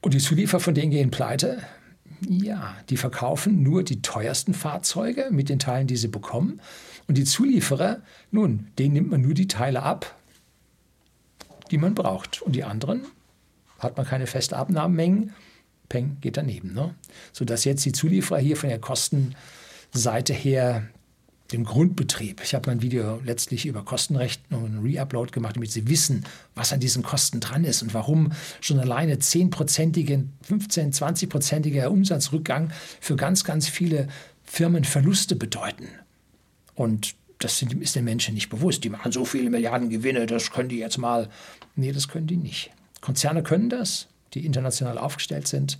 Und 0.00 0.14
die 0.14 0.18
Zulieferer 0.18 0.60
von 0.60 0.74
denen 0.74 0.90
gehen 0.90 1.10
pleite. 1.10 1.62
Ja, 2.20 2.76
die 2.88 2.96
verkaufen 2.96 3.62
nur 3.62 3.82
die 3.82 4.02
teuersten 4.02 4.54
Fahrzeuge 4.54 5.28
mit 5.30 5.48
den 5.48 5.58
Teilen, 5.58 5.86
die 5.86 5.96
sie 5.96 6.08
bekommen. 6.08 6.60
Und 7.08 7.18
die 7.18 7.24
Zulieferer, 7.24 8.02
nun, 8.30 8.68
denen 8.78 8.94
nimmt 8.94 9.10
man 9.10 9.20
nur 9.20 9.34
die 9.34 9.48
Teile 9.48 9.82
ab, 9.82 10.16
die 11.70 11.78
man 11.78 11.94
braucht. 11.94 12.42
Und 12.42 12.56
die 12.56 12.64
anderen 12.64 13.02
hat 13.78 13.96
man 13.96 14.06
keine 14.06 14.26
Festabnahmemengen 14.26 15.34
Peng 15.88 16.18
geht 16.20 16.36
daneben. 16.36 16.74
Ne? 16.74 16.94
Sodass 17.32 17.64
jetzt 17.64 17.84
die 17.84 17.92
Zulieferer 17.92 18.38
hier 18.38 18.56
von 18.56 18.68
der 18.68 18.78
Kostenseite 18.78 20.32
her 20.32 20.88
den 21.52 21.64
Grundbetrieb. 21.64 22.40
Ich 22.42 22.54
habe 22.54 22.70
mein 22.70 22.82
Video 22.82 23.20
letztlich 23.24 23.66
über 23.66 23.84
Kostenrechnung 23.84 24.64
und 24.64 24.78
Reupload 24.84 25.30
gemacht, 25.30 25.56
damit 25.56 25.70
Sie 25.70 25.88
wissen, 25.88 26.24
was 26.54 26.72
an 26.72 26.80
diesen 26.80 27.02
Kosten 27.02 27.40
dran 27.40 27.64
ist 27.64 27.82
und 27.82 27.94
warum 27.94 28.32
schon 28.60 28.80
alleine 28.80 29.16
10-prozentige, 29.16 30.24
15-, 30.48 30.96
20-prozentiger 30.96 31.86
Umsatzrückgang 31.86 32.72
für 33.00 33.16
ganz, 33.16 33.44
ganz 33.44 33.68
viele 33.68 34.08
Firmen 34.44 34.84
Verluste 34.84 35.36
bedeuten. 35.36 35.88
Und 36.74 37.14
das 37.38 37.62
ist 37.62 37.96
den 37.96 38.04
Menschen 38.04 38.34
nicht 38.34 38.48
bewusst. 38.48 38.82
Die 38.84 38.90
machen 38.90 39.12
so 39.12 39.24
viele 39.24 39.50
Milliarden 39.50 39.90
Gewinne, 39.90 40.26
das 40.26 40.50
können 40.50 40.68
die 40.68 40.78
jetzt 40.78 40.98
mal. 40.98 41.28
Nee, 41.74 41.92
das 41.92 42.08
können 42.08 42.26
die 42.26 42.36
nicht. 42.36 42.70
Konzerne 43.00 43.42
können 43.42 43.68
das, 43.68 44.08
die 44.34 44.44
international 44.44 44.98
aufgestellt 44.98 45.48
sind. 45.48 45.78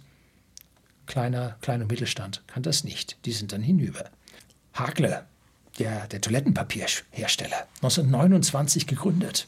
Kleiner, 1.07 1.57
kleiner 1.61 1.85
Mittelstand 1.85 2.43
kann 2.47 2.63
das 2.63 2.85
nicht. 2.85 3.17
Die 3.25 3.33
sind 3.33 3.53
dann 3.53 3.63
hinüber. 3.63 4.11
Hagler, 4.75 5.27
der, 5.79 6.07
der 6.09 6.21
Toilettenpapierhersteller, 6.21 7.67
1929 7.77 8.87
gegründet, 8.87 9.47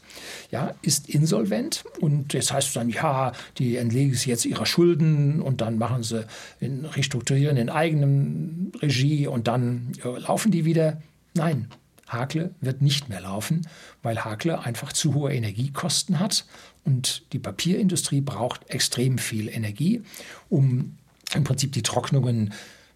ja, 0.51 0.75
ist 0.83 1.09
insolvent 1.09 1.85
und 2.01 2.35
jetzt 2.35 2.53
heißt 2.53 2.69
es 2.69 2.75
dann, 2.75 2.91
ja, 2.91 3.33
die 3.59 3.77
entlegen 3.77 4.15
sich 4.15 4.27
jetzt 4.27 4.45
ihrer 4.45 4.67
Schulden 4.67 5.41
und 5.41 5.61
dann 5.61 5.79
machen 5.79 6.03
sie 6.03 6.27
in, 6.61 6.85
restrukturieren 6.85 7.57
in 7.57 7.71
eigenem 7.71 8.73
Regie 8.81 9.27
und 9.27 9.49
dann 9.49 9.93
äh, 10.05 10.19
laufen 10.21 10.53
die 10.53 10.65
wieder. 10.65 11.01
Nein, 11.35 11.69
Hakle 12.09 12.55
wird 12.61 12.83
nicht 12.83 13.09
mehr 13.09 13.21
laufen, 13.21 13.67
weil 14.03 14.25
Hakle 14.25 14.61
einfach 14.61 14.93
zu 14.93 15.15
hohe 15.15 15.33
Energiekosten 15.33 16.19
hat 16.19 16.47
und 16.85 17.23
die 17.33 17.39
Papierindustrie 17.39 18.21
braucht 18.21 18.69
extrem 18.71 19.19
viel 19.19 19.49
Energie, 19.49 20.03
um 20.49 20.97
im 21.35 21.45
Prinzip 21.45 21.73
die 21.73 21.83
Trocknungen 21.83 22.55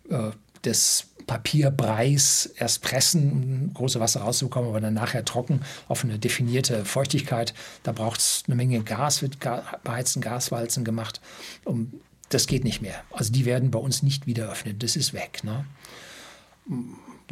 äh, 0.08 0.30
des 0.64 1.08
Papierbreis 1.26 2.46
erst 2.56 2.82
pressen, 2.82 3.32
um 3.32 3.74
große 3.74 4.00
Wasser 4.00 4.22
rauszubekommen, 4.22 4.70
aber 4.70 4.80
dann 4.80 4.94
nachher 4.94 5.24
trocken 5.24 5.60
auf 5.88 6.04
eine 6.04 6.18
definierte 6.18 6.84
Feuchtigkeit. 6.84 7.54
Da 7.82 7.92
braucht 7.92 8.20
es 8.20 8.44
eine 8.46 8.56
Menge 8.56 8.82
Gas, 8.82 9.22
wird 9.22 9.38
beheizten 9.84 10.20
Gaswalzen 10.20 10.84
gemacht. 10.84 11.20
Um, 11.64 11.92
das 12.28 12.46
geht 12.46 12.64
nicht 12.64 12.82
mehr. 12.82 13.02
Also 13.10 13.32
die 13.32 13.44
werden 13.44 13.70
bei 13.70 13.78
uns 13.78 14.02
nicht 14.02 14.26
wieder 14.26 14.50
öffnen. 14.50 14.78
Das 14.78 14.96
ist 14.96 15.12
weg. 15.12 15.44
Ne? 15.44 15.64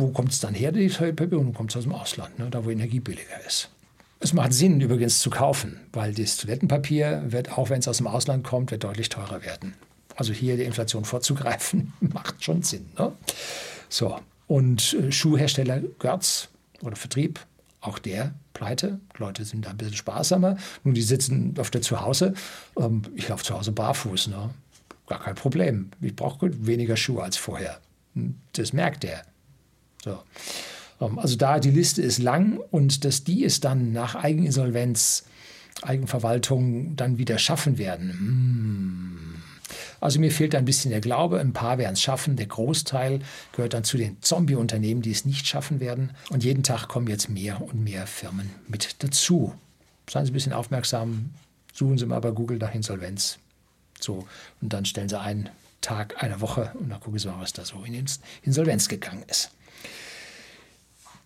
Wo 0.00 0.08
kommt 0.08 0.32
es 0.32 0.40
dann 0.40 0.54
her, 0.54 0.72
die 0.72 0.88
Toilettenpapier? 0.88 1.52
Kommt 1.52 1.70
es 1.70 1.76
aus 1.76 1.84
dem 1.84 1.92
Ausland, 1.92 2.38
ne? 2.38 2.48
da 2.50 2.64
wo 2.64 2.70
Energie 2.70 3.00
billiger 3.00 3.44
ist. 3.46 3.70
Es 4.18 4.32
macht 4.32 4.52
Sinn, 4.52 4.80
übrigens 4.80 5.20
zu 5.20 5.30
kaufen, 5.30 5.80
weil 5.92 6.12
das 6.12 6.36
Toilettenpapier 6.38 7.24
wird, 7.28 7.56
auch 7.56 7.70
wenn 7.70 7.80
es 7.80 7.88
aus 7.88 7.98
dem 7.98 8.06
Ausland 8.06 8.44
kommt, 8.44 8.70
wird 8.70 8.84
deutlich 8.84 9.08
teurer 9.08 9.44
werden. 9.44 9.74
Also 10.16 10.32
hier 10.32 10.56
die 10.56 10.64
Inflation 10.64 11.04
vorzugreifen, 11.04 11.92
macht 12.00 12.42
schon 12.44 12.62
Sinn. 12.62 12.90
Ne? 12.98 13.12
So, 13.88 14.18
und 14.46 14.94
äh, 14.94 15.12
Schuhhersteller 15.12 15.80
Götz 15.98 16.48
oder 16.82 16.96
Vertrieb, 16.96 17.40
auch 17.80 17.98
der 17.98 18.34
pleite. 18.52 19.00
Leute 19.16 19.44
sind 19.44 19.64
da 19.64 19.70
ein 19.70 19.78
bisschen 19.78 19.94
sparsamer. 19.94 20.56
Nun, 20.84 20.94
die 20.94 21.02
sitzen 21.02 21.54
öfter 21.56 21.80
zu 21.80 22.00
Hause. 22.00 22.34
Ähm, 22.78 23.02
ich 23.14 23.28
laufe 23.28 23.44
zu 23.44 23.54
Hause 23.54 23.72
barfuß. 23.72 24.28
Ne? 24.28 24.50
Gar 25.06 25.20
kein 25.20 25.34
Problem. 25.34 25.90
Ich 26.00 26.14
brauche 26.14 26.50
weniger 26.66 26.96
Schuhe 26.96 27.22
als 27.22 27.36
vorher. 27.38 27.80
Hm, 28.14 28.34
das 28.52 28.72
merkt 28.74 29.04
er. 29.04 29.22
So. 30.04 30.18
Ähm, 31.00 31.18
also 31.18 31.36
da 31.36 31.58
die 31.58 31.70
Liste 31.70 32.02
ist 32.02 32.18
lang 32.18 32.58
und 32.70 33.04
dass 33.04 33.24
die 33.24 33.44
es 33.44 33.60
dann 33.60 33.92
nach 33.92 34.14
Eigeninsolvenz, 34.14 35.24
Eigenverwaltung 35.82 36.96
dann 36.96 37.18
wieder 37.18 37.38
schaffen 37.38 37.78
werden. 37.78 38.10
Hm. 38.10 39.42
Also 40.00 40.18
mir 40.18 40.32
fehlt 40.32 40.54
ein 40.54 40.64
bisschen 40.64 40.90
der 40.90 41.00
Glaube. 41.00 41.40
Ein 41.40 41.52
paar 41.52 41.78
werden 41.78 41.92
es 41.92 42.02
schaffen. 42.02 42.36
Der 42.36 42.46
Großteil 42.46 43.20
gehört 43.52 43.74
dann 43.74 43.84
zu 43.84 43.96
den 43.96 44.20
Zombie-Unternehmen, 44.22 45.02
die 45.02 45.10
es 45.10 45.24
nicht 45.24 45.46
schaffen 45.46 45.78
werden. 45.80 46.10
Und 46.30 46.42
jeden 46.42 46.62
Tag 46.62 46.88
kommen 46.88 47.06
jetzt 47.06 47.28
mehr 47.28 47.60
und 47.60 47.84
mehr 47.84 48.06
Firmen 48.06 48.50
mit 48.66 49.02
dazu. 49.02 49.54
Seien 50.08 50.24
Sie 50.24 50.32
ein 50.32 50.34
bisschen 50.34 50.52
aufmerksam. 50.52 51.30
Suchen 51.72 51.98
Sie 51.98 52.06
mal 52.06 52.20
bei 52.20 52.30
Google 52.30 52.58
nach 52.58 52.74
Insolvenz. 52.74 53.38
So, 54.00 54.26
und 54.60 54.72
dann 54.72 54.86
stellen 54.86 55.08
Sie 55.08 55.20
einen 55.20 55.50
Tag, 55.82 56.22
eine 56.22 56.40
Woche 56.40 56.72
und 56.74 56.90
dann 56.90 57.00
gucken 57.00 57.18
Sie 57.18 57.28
mal, 57.28 57.40
was 57.40 57.52
da 57.52 57.64
so 57.64 57.82
in 57.84 58.04
Insolvenz 58.42 58.88
gegangen 58.88 59.22
ist. 59.28 59.50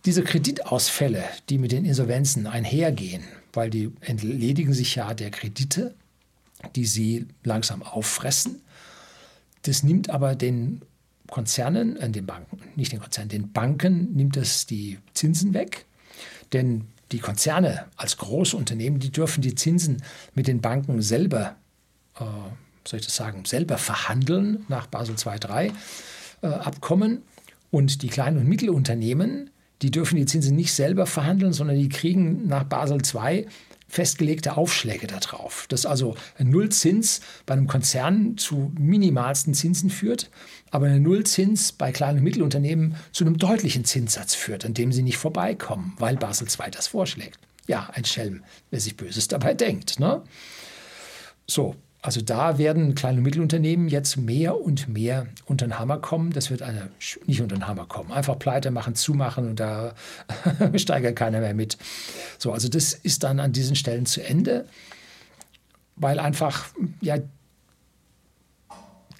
Diese 0.05 0.23
Kreditausfälle, 0.23 1.25
die 1.49 1.59
mit 1.59 1.73
den 1.73 1.87
Insolvenzen 1.87 2.47
einhergehen, 2.47 3.25
weil 3.55 3.71
die 3.71 3.91
entledigen 4.01 4.75
sich 4.75 4.95
ja 4.97 5.15
der 5.15 5.31
Kredite, 5.31 5.95
die 6.77 6.85
sie 6.85 7.27
langsam 7.43 7.83
auffressen. 7.83 8.61
Das 9.63 9.83
nimmt 9.83 10.11
aber 10.11 10.35
den 10.35 10.83
Konzernen, 11.31 11.97
äh, 11.97 12.11
den 12.11 12.27
Banken, 12.27 12.61
nicht 12.77 12.93
den 12.93 13.01
Konzernen, 13.01 13.31
den 13.31 13.53
Banken 13.53 14.15
nimmt 14.15 14.37
es 14.37 14.67
die 14.67 14.99
Zinsen 15.15 15.55
weg. 15.55 15.87
Denn 16.53 16.87
die 17.13 17.19
Konzerne 17.19 17.87
als 17.97 18.19
Großunternehmen, 18.19 19.01
die 19.01 19.11
dürfen 19.11 19.41
die 19.41 19.55
Zinsen 19.55 20.03
mit 20.35 20.47
den 20.49 20.61
Banken 20.61 21.01
selber, 21.01 21.57
äh, 22.17 22.25
soll 22.87 23.01
ich 23.01 23.07
das 23.07 23.17
sagen, 23.17 23.45
selber 23.47 23.79
verhandeln 23.79 24.65
nach 24.69 24.87
Basel 24.87 25.17
II-III 25.17 25.73
äh, 26.43 26.47
Abkommen. 26.47 27.23
Und 27.71 28.03
die 28.03 28.09
kleinen 28.09 28.39
und 28.39 28.49
Mittelunternehmen, 28.49 29.51
die 29.83 29.91
dürfen 29.91 30.17
die 30.17 30.27
Zinsen 30.27 30.57
nicht 30.57 30.73
selber 30.73 31.07
verhandeln, 31.07 31.53
sondern 31.53 31.77
die 31.77 31.89
kriegen 31.89 32.47
nach 32.47 32.65
Basel 32.65 32.99
II 33.03 33.47
festgelegte 33.89 34.57
Aufschläge 34.57 35.07
darauf. 35.07 35.67
Dass 35.69 35.87
also 35.87 36.17
ein 36.37 36.51
Nullzins 36.51 37.21
bei 37.47 37.55
einem 37.55 37.69
Konzern 37.69 38.37
zu 38.37 38.73
minimalsten 38.79 39.55
Zinsen 39.55 39.91
führt, 39.91 40.31
aber 40.71 40.87
ein 40.87 41.03
Nullzins 41.03 41.73
bei 41.73 41.93
kleinen 41.93 42.19
und 42.19 42.25
Mittelunternehmen 42.25 42.97
zu 43.13 43.25
einem 43.25 43.39
deutlichen 43.39 43.85
Zinssatz 43.85 44.35
führt, 44.35 44.65
an 44.65 44.75
dem 44.75 44.91
sie 44.91 45.03
nicht 45.03 45.19
vorbeikommen, 45.19 45.93
weil 45.99 46.17
Basel 46.17 46.49
II 46.49 46.71
das 46.73 46.89
vorschlägt. 46.89 47.39
Ja, 47.67 47.89
ein 47.93 48.05
Schelm, 48.05 48.43
wer 48.71 48.81
sich 48.81 48.97
Böses 48.97 49.29
dabei 49.29 49.55
denkt. 49.55 50.01
Ne? 50.01 50.23
So, 51.47 51.77
also 52.05 52.21
da 52.21 52.59
werden 52.59 52.95
kleine 52.95 53.17
und 53.17 53.25
Mittelunternehmen 53.25 53.89
jetzt 53.89 54.19
mehr 54.19 54.61
und 54.61 54.89
mehr 54.89 55.27
unter 55.47 55.67
den 55.67 55.79
Hammer 55.79 55.97
kommen. 55.97 56.35
Das 56.35 56.51
wird 56.51 56.61
eine, 56.61 56.91
nicht 57.25 57.41
unter 57.41 57.57
den 57.57 57.67
Hammer 57.67 57.87
kommen. 57.87 58.13
Einfach 58.13 58.39
pleite 58.39 58.71
machen, 58.71 58.95
zumachen 58.95 59.49
und 59.49 59.59
da 59.59 59.95
steigert 60.77 61.17
keiner 61.17 61.41
mehr 61.41 61.55
mit. 61.55 61.79
So, 62.37 62.53
also 62.53 62.69
das 62.69 62.93
ist 62.93 63.23
dann 63.23 63.41
an 63.41 63.53
diesen 63.53 63.75
Stellen 63.75 64.05
zu 64.05 64.23
Ende, 64.23 64.67
weil 65.97 66.19
einfach 66.19 66.67
ja 67.01 67.17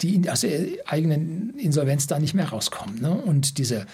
die 0.03 0.29
aus 0.29 0.41
der 0.41 0.67
eigenen 0.85 1.57
Insolvenz 1.57 2.05
da 2.05 2.19
nicht 2.19 2.35
mehr 2.35 2.49
rauskommen. 2.49 3.01
Ne? 3.01 3.09
Und 3.09 3.57
diese 3.57 3.87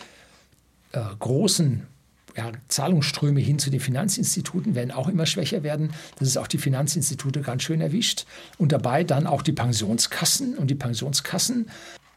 äh, 0.91 0.99
großen 1.17 1.88
ja, 2.36 2.52
Zahlungsströme 2.67 3.39
hin 3.39 3.60
zu 3.60 3.70
den 3.70 3.80
Finanzinstituten 3.80 4.76
werden 4.76 4.91
auch 4.91 5.08
immer 5.08 5.26
schwächer 5.26 5.63
werden. 5.63 5.91
Das 6.17 6.28
ist 6.28 6.38
auch 6.38 6.48
die 6.48 6.58
Finanzinstitute 6.58 7.41
ganz 7.41 7.63
schön 7.63 7.82
erwischt. 7.82 8.26
Und 8.58 8.72
dabei 8.72 9.04
dann 9.04 9.28
auch 9.28 9.41
die 9.41 9.54
Pensionskassen. 9.54 10.58
Und 10.58 10.67
die 10.67 10.76
Pensionskassen 10.76 11.70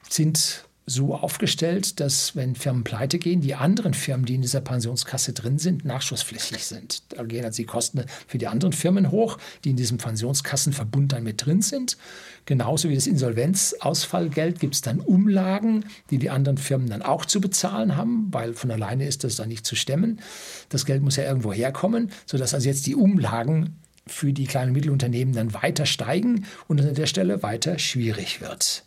sind 0.09 0.65
so 0.87 1.15
aufgestellt, 1.15 1.99
dass 2.01 2.37
wenn 2.37 2.55
Firmen 2.55 2.85
pleite 2.85 3.19
gehen, 3.19 3.41
die 3.41 3.55
anderen 3.55 3.95
Firmen, 3.95 4.27
die 4.27 4.35
in 4.35 4.43
dieser 4.43 4.61
Pensionskasse 4.61 5.33
drin 5.33 5.59
sind, 5.59 5.85
nachschusspflichtig 5.85 6.65
sind. 6.65 7.03
Da 7.09 7.23
gehen 7.23 7.45
also 7.45 7.57
die 7.57 7.65
Kosten 7.65 8.05
für 8.27 8.37
die 8.37 8.49
anderen 8.49 8.73
Firmen 8.73 9.11
hoch, 9.11 9.39
die 9.65 9.71
in 9.71 9.77
diesem 9.77 9.97
Pensionskassenverbund 9.97 11.13
dann 11.13 11.25
mit 11.25 11.45
drin 11.45 11.63
sind. 11.63 11.97
Genauso 12.45 12.91
wie 12.91 12.95
das 12.95 13.07
Insolvenzausfallgeld 13.07 14.61
gibt 14.61 14.75
es 14.75 14.83
dann 14.83 15.01
Umlagen, 15.01 15.87
die 16.11 16.19
die 16.19 16.29
anderen 16.29 16.59
Firmen 16.59 16.91
dann 16.91 17.01
auch 17.01 17.25
zu 17.25 17.41
bezahlen 17.41 17.97
haben, 17.97 18.29
weil 18.31 18.53
von 18.53 18.71
alleine 18.71 19.07
ist 19.07 19.25
das 19.25 19.37
dann 19.37 19.49
nicht 19.49 19.65
zu 19.65 19.77
stemmen. 19.77 20.21
Das 20.69 20.85
Geld 20.85 21.03
muss 21.03 21.17
ja 21.17 21.25
irgendwo 21.25 21.53
herkommen, 21.55 22.11
sodass 22.27 22.53
also 22.53 22.69
jetzt 22.69 22.87
die 22.87 22.95
Umlagen 22.95 23.77
für 24.07 24.35
die 24.35 24.45
kleinen 24.45 24.69
und 24.69 24.75
Mittelunternehmen 24.75 25.35
dann 25.35 25.55
weiter 25.55 25.87
steigen 25.87 26.45
und 26.69 26.81
an 26.83 26.95
der 26.95 27.07
Stelle 27.07 27.43
weiter 27.43 27.79
schwierig 27.79 28.43
wird. 28.43 28.85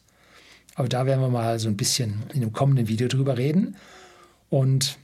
Aber 0.78 0.88
da 0.88 1.08
werden 1.08 1.22
wir 1.22 1.30
mal 1.30 1.60
so 1.60 1.68
ein 1.68 1.76
bisschen 1.76 2.24
in 2.34 2.44
einem 2.44 2.54
kommenden 2.54 2.88
Video 2.88 3.08
drüber 3.08 3.36
reden. 3.38 3.76
Und 4.50 5.00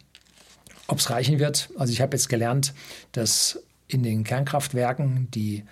ob 0.88 1.00
es 1.00 1.10
reichen 1.10 1.40
wird, 1.40 1.70
also 1.78 1.92
ich 1.92 2.00
habe 2.00 2.16
jetzt 2.16 2.30
gelernt, 2.30 2.76
dass 3.12 3.60
in 3.88 4.04
den 4.04 4.24
Kernkraftwerken 4.24 5.30
die 5.32 5.64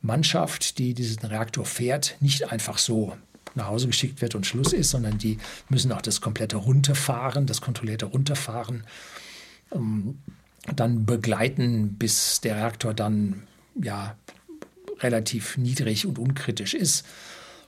Mannschaft, 0.00 0.78
die 0.78 0.94
diesen 0.94 1.26
Reaktor 1.26 1.66
fährt, 1.66 2.16
nicht 2.20 2.50
einfach 2.50 2.78
so 2.78 3.14
nach 3.54 3.66
Hause 3.66 3.88
geschickt 3.88 4.22
wird 4.22 4.34
und 4.34 4.46
Schluss 4.46 4.72
ist, 4.72 4.90
sondern 4.90 5.18
die 5.18 5.36
müssen 5.68 5.92
auch 5.92 6.00
das 6.00 6.22
komplette 6.22 6.56
Runterfahren, 6.56 7.44
das 7.44 7.60
kontrollierte 7.60 8.06
Runterfahren 8.06 8.84
ähm, 9.74 10.18
dann 10.74 11.04
begleiten, 11.04 11.96
bis 11.98 12.40
der 12.40 12.56
Reaktor 12.56 12.94
dann 12.94 13.42
ja 13.74 14.16
relativ 15.00 15.58
niedrig 15.58 16.06
und 16.06 16.18
unkritisch 16.18 16.72
ist. 16.72 17.04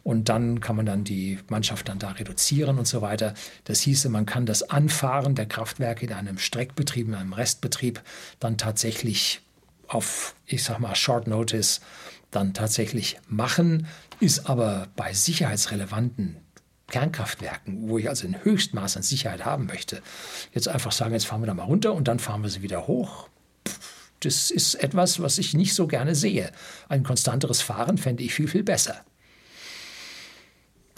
Und 0.04 0.28
dann 0.28 0.60
kann 0.60 0.76
man 0.76 0.86
dann 0.86 1.04
die 1.04 1.38
Mannschaft 1.48 1.88
dann 1.88 1.98
da 1.98 2.10
reduzieren 2.10 2.78
und 2.78 2.86
so 2.86 3.02
weiter. 3.02 3.34
Das 3.64 3.80
hieße, 3.80 4.08
man 4.08 4.26
kann 4.26 4.46
das 4.46 4.68
Anfahren 4.68 5.34
der 5.34 5.46
Kraftwerke 5.46 6.06
in 6.06 6.12
einem 6.12 6.38
Streckbetrieb, 6.38 7.08
in 7.08 7.14
einem 7.14 7.32
Restbetrieb 7.32 8.02
dann 8.40 8.58
tatsächlich 8.58 9.42
auf, 9.86 10.34
ich 10.46 10.64
sag 10.64 10.80
mal, 10.80 10.94
Short 10.94 11.26
Notice 11.26 11.80
dann 12.30 12.54
tatsächlich 12.54 13.18
machen, 13.28 13.86
ist 14.18 14.48
aber 14.48 14.88
bei 14.96 15.12
sicherheitsrelevanten 15.12 16.36
Kernkraftwerken, 16.88 17.88
wo 17.88 17.98
ich 17.98 18.08
also 18.08 18.26
ein 18.26 18.42
Höchstmaß 18.42 18.96
an 18.96 19.02
Sicherheit 19.02 19.44
haben 19.44 19.66
möchte, 19.66 20.02
jetzt 20.52 20.68
einfach 20.68 20.92
sagen, 20.92 21.12
jetzt 21.12 21.26
fahren 21.26 21.42
wir 21.42 21.46
da 21.46 21.54
mal 21.54 21.64
runter 21.64 21.94
und 21.94 22.08
dann 22.08 22.18
fahren 22.18 22.42
wir 22.42 22.50
sie 22.50 22.62
wieder 22.62 22.86
hoch. 22.86 23.28
Das 24.20 24.50
ist 24.50 24.74
etwas, 24.76 25.20
was 25.20 25.38
ich 25.38 25.54
nicht 25.54 25.74
so 25.74 25.86
gerne 25.86 26.14
sehe. 26.14 26.52
Ein 26.88 27.02
konstanteres 27.02 27.60
Fahren 27.60 27.98
fände 27.98 28.22
ich 28.22 28.34
viel, 28.34 28.46
viel 28.46 28.62
besser. 28.62 29.04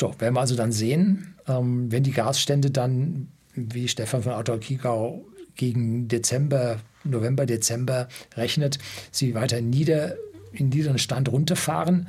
So, 0.01 0.15
werden 0.19 0.35
wir 0.35 0.41
also 0.41 0.57
dann 0.57 0.73
sehen, 0.73 1.35
ähm, 1.47 1.91
wenn 1.91 2.03
die 2.03 2.13
Gasstände 2.13 2.71
dann, 2.71 3.29
wie 3.55 3.89
Stefan 3.89 4.23
von 4.23 4.33
Autor-Kiegau 4.33 5.25
gegen 5.55 6.09
Dezember, 6.09 6.81
November, 7.05 7.47
Dezember 7.47 8.09
rechnet, 8.37 8.79
sie 9.13 9.35
weiter 9.35 9.61
nieder, 9.61 10.17
in 10.53 10.69
niederen 10.69 10.99
Stand 10.99 11.31
runterfahren, 11.31 12.09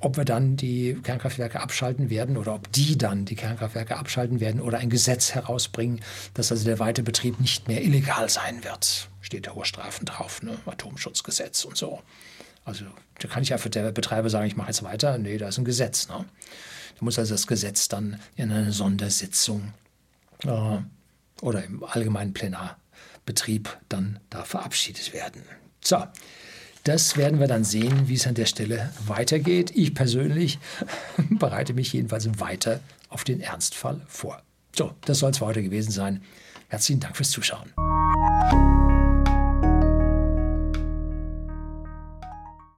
ob 0.00 0.16
wir 0.16 0.24
dann 0.24 0.56
die 0.56 0.98
Kernkraftwerke 1.02 1.60
abschalten 1.60 2.10
werden 2.10 2.36
oder 2.36 2.54
ob 2.54 2.70
die 2.72 2.98
dann 2.98 3.24
die 3.24 3.36
Kernkraftwerke 3.36 3.96
abschalten 3.96 4.40
werden 4.40 4.60
oder 4.60 4.78
ein 4.78 4.90
Gesetz 4.90 5.32
herausbringen, 5.32 6.00
dass 6.34 6.50
also 6.50 6.64
der 6.64 6.78
Weiterbetrieb 6.78 7.40
nicht 7.40 7.68
mehr 7.68 7.82
illegal 7.82 8.28
sein 8.28 8.64
wird. 8.64 9.08
Steht 9.20 9.46
da 9.46 9.52
hohe 9.52 9.64
Strafen 9.64 10.04
drauf, 10.04 10.42
ne? 10.42 10.58
Atomschutzgesetz 10.66 11.64
und 11.64 11.76
so. 11.76 12.00
Also 12.64 12.84
da 13.20 13.28
kann 13.28 13.42
ich 13.42 13.52
einfach 13.52 13.70
der 13.70 13.92
Betreiber 13.92 14.28
sagen, 14.28 14.46
ich 14.46 14.56
mache 14.56 14.68
jetzt 14.68 14.82
weiter. 14.82 15.18
Nee, 15.18 15.38
da 15.38 15.48
ist 15.48 15.58
ein 15.58 15.64
Gesetz. 15.64 16.08
Ne? 16.08 16.24
Da 16.98 17.04
muss 17.04 17.18
also 17.18 17.34
das 17.34 17.46
Gesetz 17.46 17.88
dann 17.88 18.18
in 18.36 18.50
einer 18.50 18.72
Sondersitzung 18.72 19.72
äh, 20.44 20.78
oder 21.40 21.64
im 21.64 21.84
allgemeinen 21.84 22.32
Plenarbetrieb 22.32 23.76
dann 23.88 24.20
da 24.30 24.44
verabschiedet 24.44 25.12
werden. 25.12 25.42
So, 25.82 26.04
das 26.84 27.16
werden 27.16 27.38
wir 27.38 27.46
dann 27.46 27.64
sehen, 27.64 28.08
wie 28.08 28.14
es 28.14 28.26
an 28.26 28.34
der 28.34 28.46
Stelle 28.46 28.92
weitergeht. 29.06 29.70
Ich 29.74 29.94
persönlich 29.94 30.58
bereite 31.30 31.74
mich 31.74 31.92
jedenfalls 31.92 32.28
weiter 32.40 32.80
auf 33.08 33.24
den 33.24 33.40
Ernstfall 33.40 34.00
vor. 34.08 34.42
So, 34.76 34.94
das 35.04 35.18
soll 35.18 35.30
es 35.30 35.38
für 35.38 35.46
heute 35.46 35.62
gewesen 35.62 35.92
sein. 35.92 36.22
Herzlichen 36.68 37.00
Dank 37.00 37.16
fürs 37.16 37.30
Zuschauen. 37.30 37.72